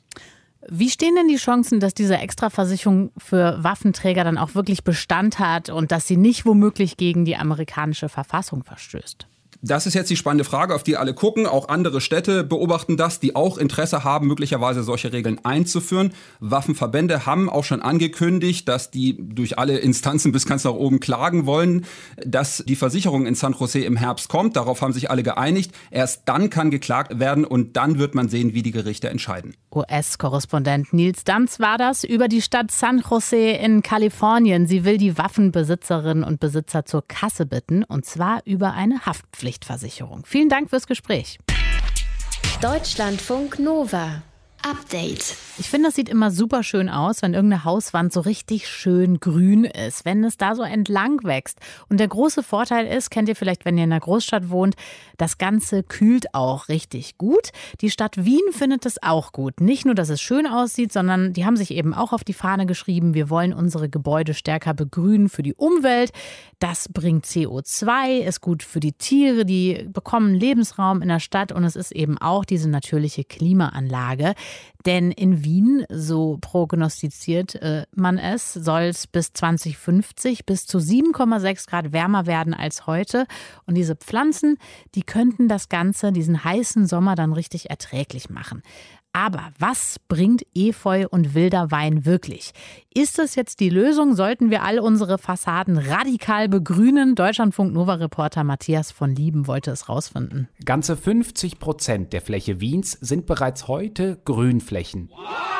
Wie 0.70 0.90
stehen 0.90 1.14
denn 1.14 1.28
die 1.28 1.36
Chancen, 1.36 1.80
dass 1.80 1.94
diese 1.94 2.16
Extraversicherung 2.16 3.12
für 3.18 3.62
Waffenträger 3.62 4.24
dann 4.24 4.38
auch 4.38 4.54
wirklich 4.54 4.84
Bestand 4.84 5.38
hat 5.38 5.68
und 5.68 5.92
dass 5.92 6.06
sie 6.06 6.16
nicht 6.16 6.46
womöglich 6.46 6.96
gegen 6.96 7.24
die 7.24 7.36
amerikanische 7.36 8.08
Verfassung 8.08 8.64
verstößt? 8.64 9.26
Das 9.62 9.86
ist 9.86 9.94
jetzt 9.94 10.10
die 10.10 10.16
spannende 10.16 10.44
Frage, 10.44 10.74
auf 10.74 10.82
die 10.82 10.96
alle 10.96 11.14
gucken. 11.14 11.46
Auch 11.46 11.68
andere 11.68 12.00
Städte 12.00 12.44
beobachten 12.44 12.96
das, 12.96 13.20
die 13.20 13.34
auch 13.36 13.58
Interesse 13.58 14.04
haben, 14.04 14.26
möglicherweise 14.26 14.82
solche 14.82 15.12
Regeln 15.12 15.40
einzuführen. 15.44 16.12
Waffenverbände 16.40 17.26
haben 17.26 17.48
auch 17.48 17.64
schon 17.64 17.82
angekündigt, 17.82 18.68
dass 18.68 18.90
die 18.90 19.16
durch 19.18 19.58
alle 19.58 19.78
Instanzen 19.78 20.32
bis 20.32 20.46
ganz 20.46 20.64
nach 20.64 20.72
oben 20.72 21.00
klagen 21.00 21.46
wollen, 21.46 21.84
dass 22.24 22.64
die 22.66 22.76
Versicherung 22.76 23.26
in 23.26 23.34
San 23.34 23.54
Jose 23.58 23.80
im 23.80 23.96
Herbst 23.96 24.28
kommt. 24.28 24.56
Darauf 24.56 24.82
haben 24.82 24.92
sich 24.92 25.10
alle 25.10 25.22
geeinigt. 25.22 25.72
Erst 25.90 26.22
dann 26.26 26.50
kann 26.50 26.70
geklagt 26.70 27.18
werden 27.18 27.44
und 27.44 27.76
dann 27.76 27.98
wird 27.98 28.14
man 28.14 28.28
sehen, 28.28 28.54
wie 28.54 28.62
die 28.62 28.72
Gerichte 28.72 29.08
entscheiden. 29.08 29.54
US-Korrespondent 29.74 30.92
Nils 30.92 31.24
Danz 31.24 31.60
war 31.60 31.78
das 31.78 32.04
über 32.04 32.28
die 32.28 32.42
Stadt 32.42 32.70
San 32.70 33.02
Jose 33.08 33.36
in 33.36 33.82
Kalifornien. 33.82 34.66
Sie 34.66 34.84
will 34.84 34.98
die 34.98 35.16
Waffenbesitzerinnen 35.16 36.24
und 36.24 36.40
Besitzer 36.40 36.84
zur 36.84 37.06
Kasse 37.06 37.46
bitten 37.46 37.84
und 37.84 38.04
zwar 38.04 38.40
über 38.44 38.72
eine 38.72 39.06
Haftpflicht. 39.06 39.43
Haftpflichtversicherung. 39.44 40.24
Vielen 40.24 40.48
Dank 40.48 40.70
fürs 40.70 40.86
Gespräch. 40.86 41.38
Deutschlandfunk 42.62 43.58
Nova. 43.58 44.22
Update. 44.64 45.36
Ich 45.58 45.68
finde, 45.68 45.88
das 45.88 45.94
sieht 45.94 46.08
immer 46.08 46.30
super 46.30 46.62
schön 46.62 46.88
aus, 46.88 47.20
wenn 47.20 47.34
irgendeine 47.34 47.64
Hauswand 47.64 48.12
so 48.12 48.20
richtig 48.20 48.66
schön 48.66 49.20
grün 49.20 49.64
ist, 49.64 50.06
wenn 50.06 50.24
es 50.24 50.38
da 50.38 50.54
so 50.54 50.62
entlang 50.62 51.22
wächst. 51.22 51.58
Und 51.90 52.00
der 52.00 52.08
große 52.08 52.42
Vorteil 52.42 52.86
ist, 52.86 53.10
kennt 53.10 53.28
ihr 53.28 53.36
vielleicht, 53.36 53.66
wenn 53.66 53.76
ihr 53.76 53.84
in 53.84 53.92
einer 53.92 54.00
Großstadt 54.00 54.48
wohnt, 54.48 54.74
das 55.18 55.36
Ganze 55.36 55.82
kühlt 55.82 56.34
auch 56.34 56.68
richtig 56.68 57.18
gut. 57.18 57.50
Die 57.82 57.90
Stadt 57.90 58.24
Wien 58.24 58.40
findet 58.52 58.86
es 58.86 59.00
auch 59.02 59.32
gut. 59.32 59.60
Nicht 59.60 59.84
nur, 59.84 59.94
dass 59.94 60.08
es 60.08 60.22
schön 60.22 60.46
aussieht, 60.46 60.92
sondern 60.92 61.34
die 61.34 61.44
haben 61.44 61.56
sich 61.56 61.70
eben 61.70 61.92
auch 61.92 62.12
auf 62.12 62.24
die 62.24 62.32
Fahne 62.32 62.64
geschrieben, 62.64 63.12
wir 63.12 63.28
wollen 63.28 63.52
unsere 63.52 63.90
Gebäude 63.90 64.32
stärker 64.32 64.72
begrünen 64.72 65.28
für 65.28 65.42
die 65.42 65.54
Umwelt. 65.54 66.10
Das 66.58 66.88
bringt 66.88 67.26
CO2, 67.26 68.20
ist 68.20 68.40
gut 68.40 68.62
für 68.62 68.80
die 68.80 68.92
Tiere, 68.92 69.44
die 69.44 69.86
bekommen 69.92 70.34
Lebensraum 70.34 71.02
in 71.02 71.08
der 71.08 71.20
Stadt 71.20 71.52
und 71.52 71.64
es 71.64 71.76
ist 71.76 71.92
eben 71.92 72.16
auch 72.16 72.46
diese 72.46 72.70
natürliche 72.70 73.24
Klimaanlage. 73.24 74.34
Denn 74.86 75.10
in 75.10 75.44
Wien, 75.44 75.86
so 75.88 76.38
prognostiziert 76.40 77.54
äh, 77.56 77.86
man 77.94 78.18
es, 78.18 78.52
soll 78.52 78.82
es 78.82 79.06
bis 79.06 79.32
2050 79.32 80.44
bis 80.44 80.66
zu 80.66 80.78
7,6 80.78 81.68
Grad 81.68 81.92
wärmer 81.92 82.26
werden 82.26 82.52
als 82.52 82.86
heute. 82.86 83.26
Und 83.66 83.76
diese 83.76 83.96
Pflanzen, 83.96 84.58
die 84.94 85.02
könnten 85.02 85.48
das 85.48 85.68
Ganze, 85.68 86.12
diesen 86.12 86.44
heißen 86.44 86.86
Sommer 86.86 87.14
dann 87.14 87.32
richtig 87.32 87.70
erträglich 87.70 88.28
machen. 88.28 88.62
Aber 89.16 89.52
was 89.60 90.00
bringt 90.08 90.44
Efeu 90.56 91.06
und 91.08 91.34
wilder 91.34 91.70
Wein 91.70 92.04
wirklich? 92.04 92.50
Ist 92.92 93.20
es 93.20 93.36
jetzt 93.36 93.60
die 93.60 93.68
Lösung? 93.68 94.16
Sollten 94.16 94.50
wir 94.50 94.64
all 94.64 94.80
unsere 94.80 95.18
Fassaden 95.18 95.78
radikal 95.78 96.48
begrünen? 96.48 97.14
Deutschlandfunk 97.14 97.72
Nova 97.72 97.94
Reporter 97.94 98.42
Matthias 98.42 98.90
von 98.90 99.14
Lieben 99.14 99.46
wollte 99.46 99.70
es 99.70 99.88
rausfinden. 99.88 100.48
Ganze 100.64 100.96
50 100.96 101.60
Prozent 101.60 102.12
der 102.12 102.22
Fläche 102.22 102.60
Wiens 102.60 102.98
sind 103.00 103.26
bereits 103.26 103.68
heute 103.68 104.18
Grünflächen. 104.24 105.10
Wow! 105.12 105.54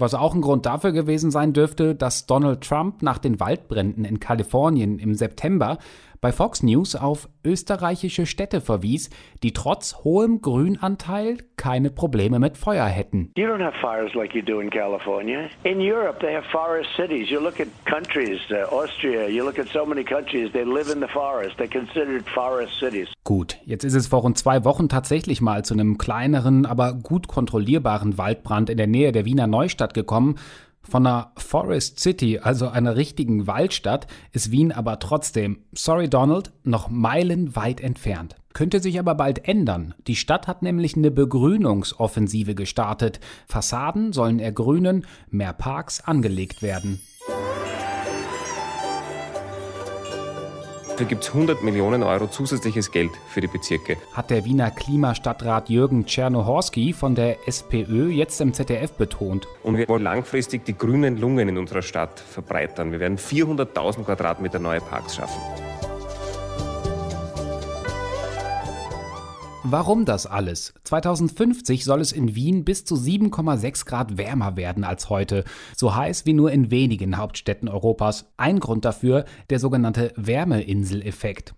Was 0.00 0.14
auch 0.14 0.34
ein 0.34 0.42
Grund 0.42 0.66
dafür 0.66 0.90
gewesen 0.90 1.30
sein 1.30 1.52
dürfte, 1.52 1.94
dass 1.94 2.26
Donald 2.26 2.62
Trump 2.62 3.00
nach 3.00 3.18
den 3.18 3.38
Waldbränden 3.38 4.04
in 4.04 4.18
Kalifornien 4.18 4.98
im 4.98 5.14
September 5.14 5.78
bei 6.20 6.32
Fox 6.32 6.62
News 6.62 6.96
auf 6.96 7.28
österreichische 7.44 8.26
Städte 8.26 8.60
verwies, 8.60 9.10
die 9.42 9.52
trotz 9.52 9.96
hohem 10.04 10.40
Grünanteil 10.40 11.38
keine 11.56 11.90
Probleme 11.90 12.38
mit 12.38 12.56
Feuer 12.56 12.86
hätten. 12.86 13.32
You 13.36 13.46
don't 13.46 13.64
have 13.64 13.76
fires 13.80 14.14
like 14.14 14.34
you 14.34 14.42
do 14.42 14.60
in 14.60 14.70
California. 14.70 15.48
In 15.64 15.80
Europe, 15.80 16.18
they 16.20 16.34
have 16.34 16.46
forest 16.50 16.90
cities. 16.96 17.30
You 17.30 17.40
look 17.40 17.60
at 17.60 17.68
countries, 17.84 18.40
uh, 18.50 18.74
Austria, 18.74 19.28
you 19.28 19.44
look 19.44 19.58
at 19.58 19.68
so 19.68 19.86
many 19.86 20.04
countries, 20.04 20.52
they 20.52 20.64
live 20.64 20.92
in 20.92 21.00
the 21.00 21.08
forest. 21.08 21.56
They're 21.58 21.68
considered 21.68 22.28
forest 22.28 22.78
cities. 22.78 23.08
Gut, 23.24 23.58
jetzt 23.64 23.84
ist 23.84 23.94
es 23.94 24.06
vor 24.06 24.20
rund 24.20 24.38
zwei 24.38 24.64
Wochen 24.64 24.88
tatsächlich 24.88 25.40
mal 25.40 25.64
zu 25.64 25.74
einem 25.74 25.98
kleineren, 25.98 26.66
aber 26.66 26.92
gut 26.92 27.26
kontrollierbaren 27.26 28.18
Waldbrand 28.18 28.70
in 28.70 28.76
der 28.76 28.86
Nähe 28.86 29.12
der 29.12 29.24
Wiener 29.24 29.46
Neustadt 29.46 29.94
gekommen. 29.94 30.36
Von 30.88 31.06
einer 31.06 31.32
Forest 31.36 31.98
City, 31.98 32.38
also 32.38 32.68
einer 32.68 32.96
richtigen 32.96 33.46
Waldstadt, 33.46 34.06
ist 34.32 34.52
Wien 34.52 34.70
aber 34.70 34.98
trotzdem, 34.98 35.58
sorry 35.72 36.08
Donald, 36.08 36.52
noch 36.62 36.88
meilenweit 36.88 37.80
entfernt. 37.80 38.36
Könnte 38.52 38.80
sich 38.80 38.98
aber 38.98 39.14
bald 39.14 39.46
ändern. 39.48 39.94
Die 40.06 40.16
Stadt 40.16 40.46
hat 40.46 40.62
nämlich 40.62 40.96
eine 40.96 41.10
Begrünungsoffensive 41.10 42.54
gestartet. 42.54 43.20
Fassaden 43.46 44.12
sollen 44.12 44.38
ergrünen, 44.38 45.06
mehr 45.28 45.52
Parks 45.52 46.00
angelegt 46.00 46.62
werden. 46.62 47.00
Dafür 50.96 51.08
gibt 51.08 51.24
es 51.24 51.34
100 51.34 51.62
Millionen 51.62 52.02
Euro 52.02 52.26
zusätzliches 52.26 52.90
Geld 52.90 53.10
für 53.28 53.42
die 53.42 53.48
Bezirke. 53.48 53.98
Hat 54.14 54.30
der 54.30 54.46
Wiener 54.46 54.70
Klimastadtrat 54.70 55.68
Jürgen 55.68 56.06
Czernohorski 56.06 56.94
von 56.94 57.14
der 57.14 57.46
SPÖ 57.46 58.08
jetzt 58.08 58.40
im 58.40 58.54
ZDF 58.54 58.92
betont. 58.92 59.46
Und 59.62 59.76
wir 59.76 59.86
wollen 59.88 60.04
langfristig 60.04 60.64
die 60.64 60.74
grünen 60.74 61.18
Lungen 61.18 61.50
in 61.50 61.58
unserer 61.58 61.82
Stadt 61.82 62.18
verbreitern. 62.18 62.92
Wir 62.92 63.00
werden 63.00 63.18
400.000 63.18 64.04
Quadratmeter 64.04 64.58
neue 64.58 64.80
Parks 64.80 65.16
schaffen. 65.16 65.65
Warum 69.68 70.04
das 70.04 70.26
alles? 70.26 70.74
2050 70.84 71.82
soll 71.82 72.00
es 72.00 72.12
in 72.12 72.36
Wien 72.36 72.64
bis 72.64 72.84
zu 72.84 72.94
7,6 72.94 73.84
Grad 73.84 74.16
wärmer 74.16 74.56
werden 74.56 74.84
als 74.84 75.10
heute. 75.10 75.42
So 75.74 75.96
heiß 75.96 76.24
wie 76.24 76.34
nur 76.34 76.52
in 76.52 76.70
wenigen 76.70 77.16
Hauptstädten 77.16 77.68
Europas. 77.68 78.30
Ein 78.36 78.60
Grund 78.60 78.84
dafür 78.84 79.24
der 79.50 79.58
sogenannte 79.58 80.12
Wärmeinseleffekt. 80.14 81.56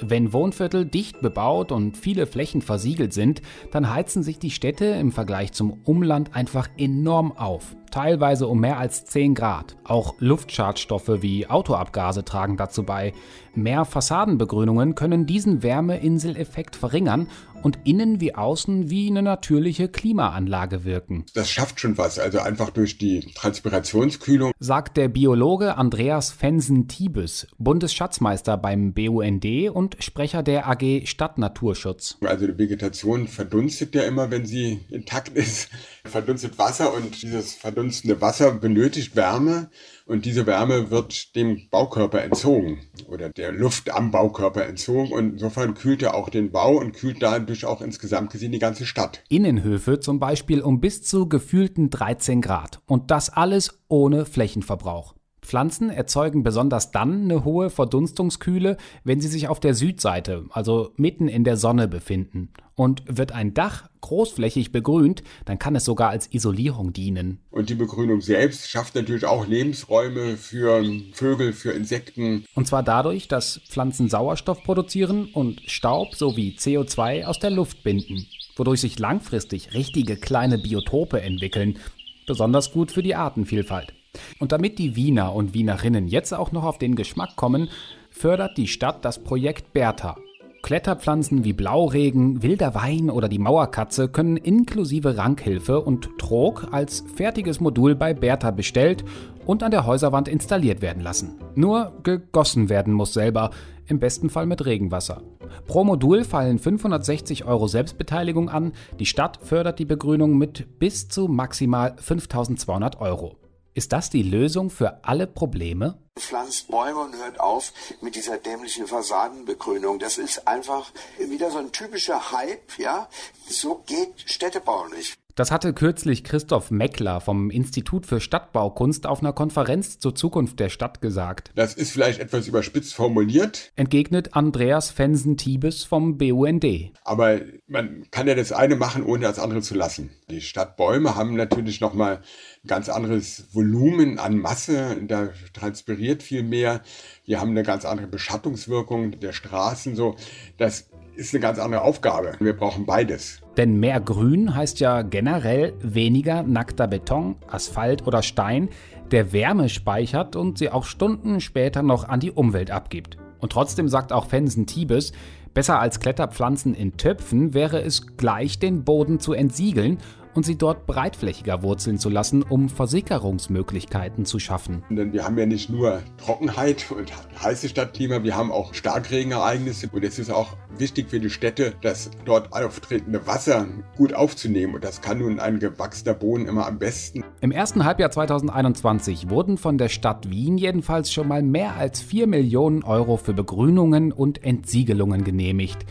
Wenn 0.00 0.32
Wohnviertel 0.32 0.84
dicht 0.84 1.20
bebaut 1.20 1.70
und 1.70 1.96
viele 1.96 2.26
Flächen 2.26 2.62
versiegelt 2.62 3.12
sind, 3.12 3.42
dann 3.70 3.92
heizen 3.92 4.22
sich 4.22 4.38
die 4.38 4.50
Städte 4.50 4.86
im 4.86 5.12
Vergleich 5.12 5.52
zum 5.52 5.80
Umland 5.84 6.34
einfach 6.34 6.68
enorm 6.76 7.32
auf, 7.32 7.76
teilweise 7.90 8.48
um 8.48 8.58
mehr 8.58 8.78
als 8.78 9.04
10 9.04 9.34
Grad. 9.34 9.76
Auch 9.84 10.14
Luftschadstoffe 10.18 11.22
wie 11.22 11.46
Autoabgase 11.46 12.24
tragen 12.24 12.56
dazu 12.56 12.82
bei. 12.82 13.12
Mehr 13.54 13.84
Fassadenbegrünungen 13.84 14.96
können 14.96 15.26
diesen 15.26 15.62
Wärmeinseleffekt 15.62 16.74
verringern 16.74 17.28
und 17.64 17.78
innen 17.84 18.20
wie 18.20 18.34
außen 18.34 18.90
wie 18.90 19.08
eine 19.08 19.22
natürliche 19.22 19.88
Klimaanlage 19.88 20.84
wirken. 20.84 21.24
Das 21.34 21.50
schafft 21.50 21.80
schon 21.80 21.96
was, 21.96 22.18
also 22.18 22.38
einfach 22.38 22.70
durch 22.70 22.98
die 22.98 23.32
Transpirationskühlung. 23.34 24.52
Sagt 24.60 24.98
der 24.98 25.08
Biologe 25.08 25.76
Andreas 25.76 26.30
Fensen-Tiebes, 26.30 27.48
Bundesschatzmeister 27.58 28.58
beim 28.58 28.92
BUND 28.92 29.46
und 29.72 29.96
Sprecher 30.00 30.42
der 30.42 30.68
AG 30.68 31.06
Stadtnaturschutz. 31.06 32.18
Also 32.20 32.46
die 32.46 32.58
Vegetation 32.58 33.26
verdunstet 33.28 33.94
ja 33.94 34.02
immer, 34.02 34.30
wenn 34.30 34.44
sie 34.44 34.80
intakt 34.90 35.30
ist. 35.30 35.70
Verdunstet 36.04 36.58
Wasser 36.58 36.92
und 36.92 37.22
dieses 37.22 37.54
verdunstende 37.54 38.20
Wasser 38.20 38.52
benötigt 38.52 39.16
Wärme 39.16 39.70
und 40.06 40.24
diese 40.24 40.46
Wärme 40.46 40.90
wird 40.90 41.34
dem 41.34 41.68
Baukörper 41.70 42.22
entzogen 42.22 42.80
oder 43.08 43.30
der 43.30 43.52
Luft 43.52 43.90
am 43.90 44.10
Baukörper 44.10 44.66
entzogen 44.66 45.12
und 45.12 45.32
insofern 45.32 45.74
kühlt 45.74 46.02
er 46.02 46.14
auch 46.14 46.28
den 46.28 46.50
Bau 46.50 46.76
und 46.78 46.92
kühlt 46.92 47.22
dadurch 47.22 47.64
auch 47.64 47.80
insgesamt 47.80 48.30
gesehen 48.30 48.52
die 48.52 48.58
ganze 48.58 48.86
Stadt. 48.86 49.22
Innenhöfe 49.28 50.00
zum 50.00 50.18
Beispiel 50.18 50.60
um 50.60 50.80
bis 50.80 51.02
zu 51.02 51.28
gefühlten 51.28 51.90
13 51.90 52.40
Grad 52.40 52.80
und 52.86 53.10
das 53.10 53.30
alles 53.30 53.78
ohne 53.88 54.26
Flächenverbrauch. 54.26 55.14
Pflanzen 55.44 55.90
erzeugen 55.90 56.42
besonders 56.42 56.90
dann 56.90 57.24
eine 57.24 57.44
hohe 57.44 57.70
Verdunstungskühle, 57.70 58.76
wenn 59.04 59.20
sie 59.20 59.28
sich 59.28 59.48
auf 59.48 59.60
der 59.60 59.74
Südseite, 59.74 60.46
also 60.50 60.92
mitten 60.96 61.28
in 61.28 61.44
der 61.44 61.56
Sonne 61.56 61.86
befinden. 61.86 62.48
Und 62.76 63.02
wird 63.06 63.32
ein 63.32 63.54
Dach 63.54 63.88
großflächig 64.00 64.72
begrünt, 64.72 65.22
dann 65.44 65.58
kann 65.58 65.76
es 65.76 65.84
sogar 65.84 66.10
als 66.10 66.32
Isolierung 66.32 66.92
dienen. 66.92 67.38
Und 67.50 67.70
die 67.70 67.74
Begrünung 67.74 68.20
selbst 68.20 68.68
schafft 68.68 68.96
natürlich 68.96 69.24
auch 69.24 69.46
Lebensräume 69.46 70.36
für 70.36 70.84
Vögel, 71.12 71.52
für 71.52 71.70
Insekten. 71.70 72.44
Und 72.54 72.66
zwar 72.66 72.82
dadurch, 72.82 73.28
dass 73.28 73.60
Pflanzen 73.68 74.08
Sauerstoff 74.08 74.62
produzieren 74.62 75.26
und 75.32 75.62
Staub 75.66 76.14
sowie 76.16 76.56
CO2 76.58 77.24
aus 77.24 77.38
der 77.38 77.50
Luft 77.50 77.82
binden, 77.82 78.26
wodurch 78.56 78.80
sich 78.80 78.98
langfristig 78.98 79.72
richtige 79.72 80.16
kleine 80.16 80.58
Biotope 80.58 81.22
entwickeln. 81.22 81.78
Besonders 82.26 82.72
gut 82.72 82.90
für 82.90 83.02
die 83.02 83.14
Artenvielfalt. 83.14 83.94
Und 84.38 84.52
damit 84.52 84.78
die 84.78 84.96
Wiener 84.96 85.34
und 85.34 85.54
Wienerinnen 85.54 86.08
jetzt 86.08 86.32
auch 86.32 86.52
noch 86.52 86.64
auf 86.64 86.78
den 86.78 86.94
Geschmack 86.94 87.36
kommen, 87.36 87.68
fördert 88.10 88.56
die 88.56 88.68
Stadt 88.68 89.04
das 89.04 89.22
Projekt 89.22 89.72
Bertha. 89.72 90.16
Kletterpflanzen 90.64 91.44
wie 91.44 91.52
Blauregen, 91.52 92.42
wilder 92.42 92.74
Wein 92.74 93.10
oder 93.10 93.28
die 93.28 93.38
Mauerkatze 93.38 94.08
können 94.08 94.38
inklusive 94.38 95.18
Rankhilfe 95.18 95.82
und 95.82 96.16
Trog 96.16 96.68
als 96.72 97.04
fertiges 97.16 97.60
Modul 97.60 97.94
bei 97.94 98.14
Bertha 98.14 98.50
bestellt 98.50 99.04
und 99.44 99.62
an 99.62 99.72
der 99.72 99.84
Häuserwand 99.84 100.26
installiert 100.26 100.80
werden 100.80 101.02
lassen. 101.02 101.34
Nur 101.54 101.92
gegossen 102.02 102.70
werden 102.70 102.94
muss 102.94 103.12
selber, 103.12 103.50
im 103.88 103.98
besten 103.98 104.30
Fall 104.30 104.46
mit 104.46 104.64
Regenwasser. 104.64 105.20
Pro 105.66 105.84
Modul 105.84 106.24
fallen 106.24 106.58
560 106.58 107.44
Euro 107.44 107.68
Selbstbeteiligung 107.68 108.48
an, 108.48 108.72
die 108.98 109.04
Stadt 109.04 109.40
fördert 109.42 109.78
die 109.78 109.84
Begrünung 109.84 110.38
mit 110.38 110.78
bis 110.78 111.08
zu 111.08 111.28
maximal 111.28 111.94
5200 111.98 113.02
Euro. 113.02 113.36
Ist 113.76 113.92
das 113.92 114.08
die 114.08 114.22
Lösung 114.22 114.70
für 114.70 115.02
alle 115.02 115.26
Probleme? 115.26 115.98
Pflanzt 116.16 116.68
Bäume 116.68 117.00
und 117.00 117.16
hört 117.16 117.40
auf 117.40 117.72
mit 118.00 118.14
dieser 118.14 118.38
dämlichen 118.38 118.86
Fassadenbegrünung. 118.86 119.98
Das 119.98 120.16
ist 120.16 120.46
einfach 120.46 120.92
wieder 121.18 121.50
so 121.50 121.58
ein 121.58 121.72
typischer 121.72 122.30
Hype, 122.30 122.78
ja. 122.78 123.08
So 123.48 123.82
geht 123.84 124.12
Städtebau 124.26 124.86
nicht. 124.86 125.16
Das 125.36 125.50
hatte 125.50 125.72
kürzlich 125.72 126.22
Christoph 126.22 126.70
Meckler 126.70 127.20
vom 127.20 127.50
Institut 127.50 128.06
für 128.06 128.20
Stadtbaukunst 128.20 129.04
auf 129.04 129.18
einer 129.18 129.32
Konferenz 129.32 129.98
zur 129.98 130.14
Zukunft 130.14 130.60
der 130.60 130.68
Stadt 130.68 131.00
gesagt. 131.00 131.50
Das 131.56 131.74
ist 131.74 131.90
vielleicht 131.90 132.20
etwas 132.20 132.46
überspitzt 132.46 132.94
formuliert. 132.94 133.72
Entgegnet 133.74 134.36
Andreas 134.36 134.92
Fensen-Tiebes 134.92 135.82
vom 135.82 136.18
BUND. 136.18 136.64
Aber 137.02 137.40
man 137.66 138.06
kann 138.12 138.28
ja 138.28 138.36
das 138.36 138.52
eine 138.52 138.76
machen, 138.76 139.02
ohne 139.02 139.22
das 139.24 139.40
andere 139.40 139.60
zu 139.60 139.74
lassen. 139.74 140.10
Die 140.30 140.40
Stadtbäume 140.40 141.16
haben 141.16 141.34
natürlich 141.34 141.80
nochmal 141.80 142.18
ein 142.18 142.68
ganz 142.68 142.88
anderes 142.88 143.48
Volumen 143.52 144.20
an 144.20 144.38
Masse. 144.38 144.96
Da 145.02 145.30
transpiriert 145.52 146.22
viel 146.22 146.44
mehr. 146.44 146.80
Die 147.26 147.38
haben 147.38 147.50
eine 147.50 147.64
ganz 147.64 147.84
andere 147.84 148.06
Beschattungswirkung 148.06 149.18
der 149.18 149.32
Straßen. 149.32 149.96
So, 149.96 150.14
das 150.58 150.90
ist 151.16 151.34
eine 151.34 151.40
ganz 151.40 151.58
andere 151.58 151.82
Aufgabe. 151.82 152.36
Wir 152.38 152.56
brauchen 152.56 152.86
beides. 152.86 153.43
Denn 153.56 153.78
mehr 153.78 154.00
Grün 154.00 154.54
heißt 154.54 154.80
ja 154.80 155.02
generell 155.02 155.74
weniger 155.80 156.42
nackter 156.42 156.88
Beton, 156.88 157.36
Asphalt 157.46 158.06
oder 158.06 158.22
Stein, 158.22 158.68
der 159.10 159.32
Wärme 159.32 159.68
speichert 159.68 160.34
und 160.34 160.58
sie 160.58 160.70
auch 160.70 160.84
Stunden 160.84 161.40
später 161.40 161.82
noch 161.82 162.08
an 162.08 162.20
die 162.20 162.32
Umwelt 162.32 162.70
abgibt. 162.70 163.16
Und 163.38 163.52
trotzdem 163.52 163.88
sagt 163.88 164.12
auch 164.12 164.26
Fensen 164.26 164.66
Tiebes, 164.66 165.12
besser 165.52 165.78
als 165.78 166.00
Kletterpflanzen 166.00 166.74
in 166.74 166.96
Töpfen 166.96 167.54
wäre 167.54 167.80
es 167.80 168.16
gleich 168.16 168.58
den 168.58 168.84
Boden 168.84 169.20
zu 169.20 169.34
entsiegeln 169.34 169.98
und 170.34 170.44
sie 170.44 170.56
dort 170.56 170.86
breitflächiger 170.86 171.62
wurzeln 171.62 171.98
zu 171.98 172.08
lassen, 172.08 172.42
um 172.42 172.68
Versickerungsmöglichkeiten 172.68 174.24
zu 174.24 174.38
schaffen. 174.38 174.82
Denn 174.90 175.12
wir 175.12 175.24
haben 175.24 175.38
ja 175.38 175.46
nicht 175.46 175.70
nur 175.70 176.02
Trockenheit 176.18 176.90
und 176.90 177.12
heiße 177.42 177.68
Stadtklima, 177.68 178.22
wir 178.22 178.36
haben 178.36 178.52
auch 178.52 178.74
Starkregenereignisse 178.74 179.88
und 179.92 180.04
es 180.04 180.18
ist 180.18 180.30
auch 180.30 180.56
wichtig 180.78 181.10
für 181.10 181.20
die 181.20 181.30
Städte, 181.30 181.74
das 181.82 182.10
dort 182.24 182.52
auftretende 182.52 183.26
Wasser 183.26 183.66
gut 183.96 184.14
aufzunehmen 184.14 184.74
und 184.74 184.84
das 184.84 185.00
kann 185.00 185.18
nun 185.18 185.40
ein 185.40 185.58
gewachsener 185.58 186.14
Boden 186.14 186.46
immer 186.46 186.66
am 186.66 186.78
besten. 186.78 187.24
Im 187.40 187.52
ersten 187.52 187.84
Halbjahr 187.84 188.10
2021 188.10 189.30
wurden 189.30 189.58
von 189.58 189.78
der 189.78 189.88
Stadt 189.88 190.30
Wien 190.30 190.58
jedenfalls 190.58 191.12
schon 191.12 191.28
mal 191.28 191.42
mehr 191.42 191.76
als 191.76 192.00
4 192.00 192.26
Millionen 192.26 192.82
Euro 192.82 193.16
für 193.16 193.32
Begrünungen 193.32 194.12
und 194.12 194.42
Entsiegelungen 194.44 195.24
genehmigt. 195.24 195.84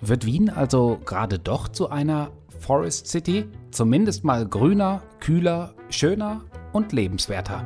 Wird 0.00 0.26
Wien 0.26 0.50
also 0.50 0.98
gerade 1.04 1.38
doch 1.38 1.68
zu 1.68 1.88
einer 1.88 2.30
Forest 2.64 3.08
City? 3.08 3.46
Zumindest 3.70 4.24
mal 4.24 4.46
grüner, 4.46 5.02
kühler, 5.20 5.74
schöner 5.90 6.40
und 6.72 6.92
lebenswerter. 6.92 7.62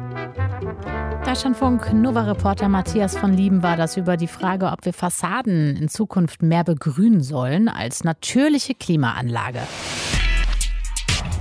Deutschlandfunk 1.24 1.92
Nova-Reporter 1.92 2.68
Matthias 2.68 3.16
von 3.16 3.32
Lieben 3.32 3.62
war 3.62 3.76
das 3.76 3.96
über 3.96 4.16
die 4.16 4.26
Frage, 4.26 4.66
ob 4.66 4.84
wir 4.84 4.92
Fassaden 4.92 5.76
in 5.76 5.88
Zukunft 5.88 6.42
mehr 6.42 6.64
begrünen 6.64 7.22
sollen 7.22 7.68
als 7.68 8.02
natürliche 8.02 8.74
Klimaanlage. 8.74 9.60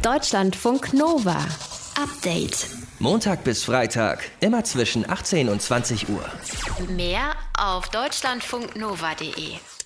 Deutschlandfunk 0.04 0.94
Nova. 0.94 1.38
Update. 2.02 2.68
Montag 3.00 3.44
bis 3.44 3.64
Freitag, 3.64 4.24
immer 4.40 4.64
zwischen 4.64 5.10
18 5.10 5.50
und 5.50 5.62
20 5.62 6.10
Uhr. 6.10 6.24
Mehr 6.96 7.34
auf 7.58 7.90
deutschlandfunknova.de. 7.90 9.77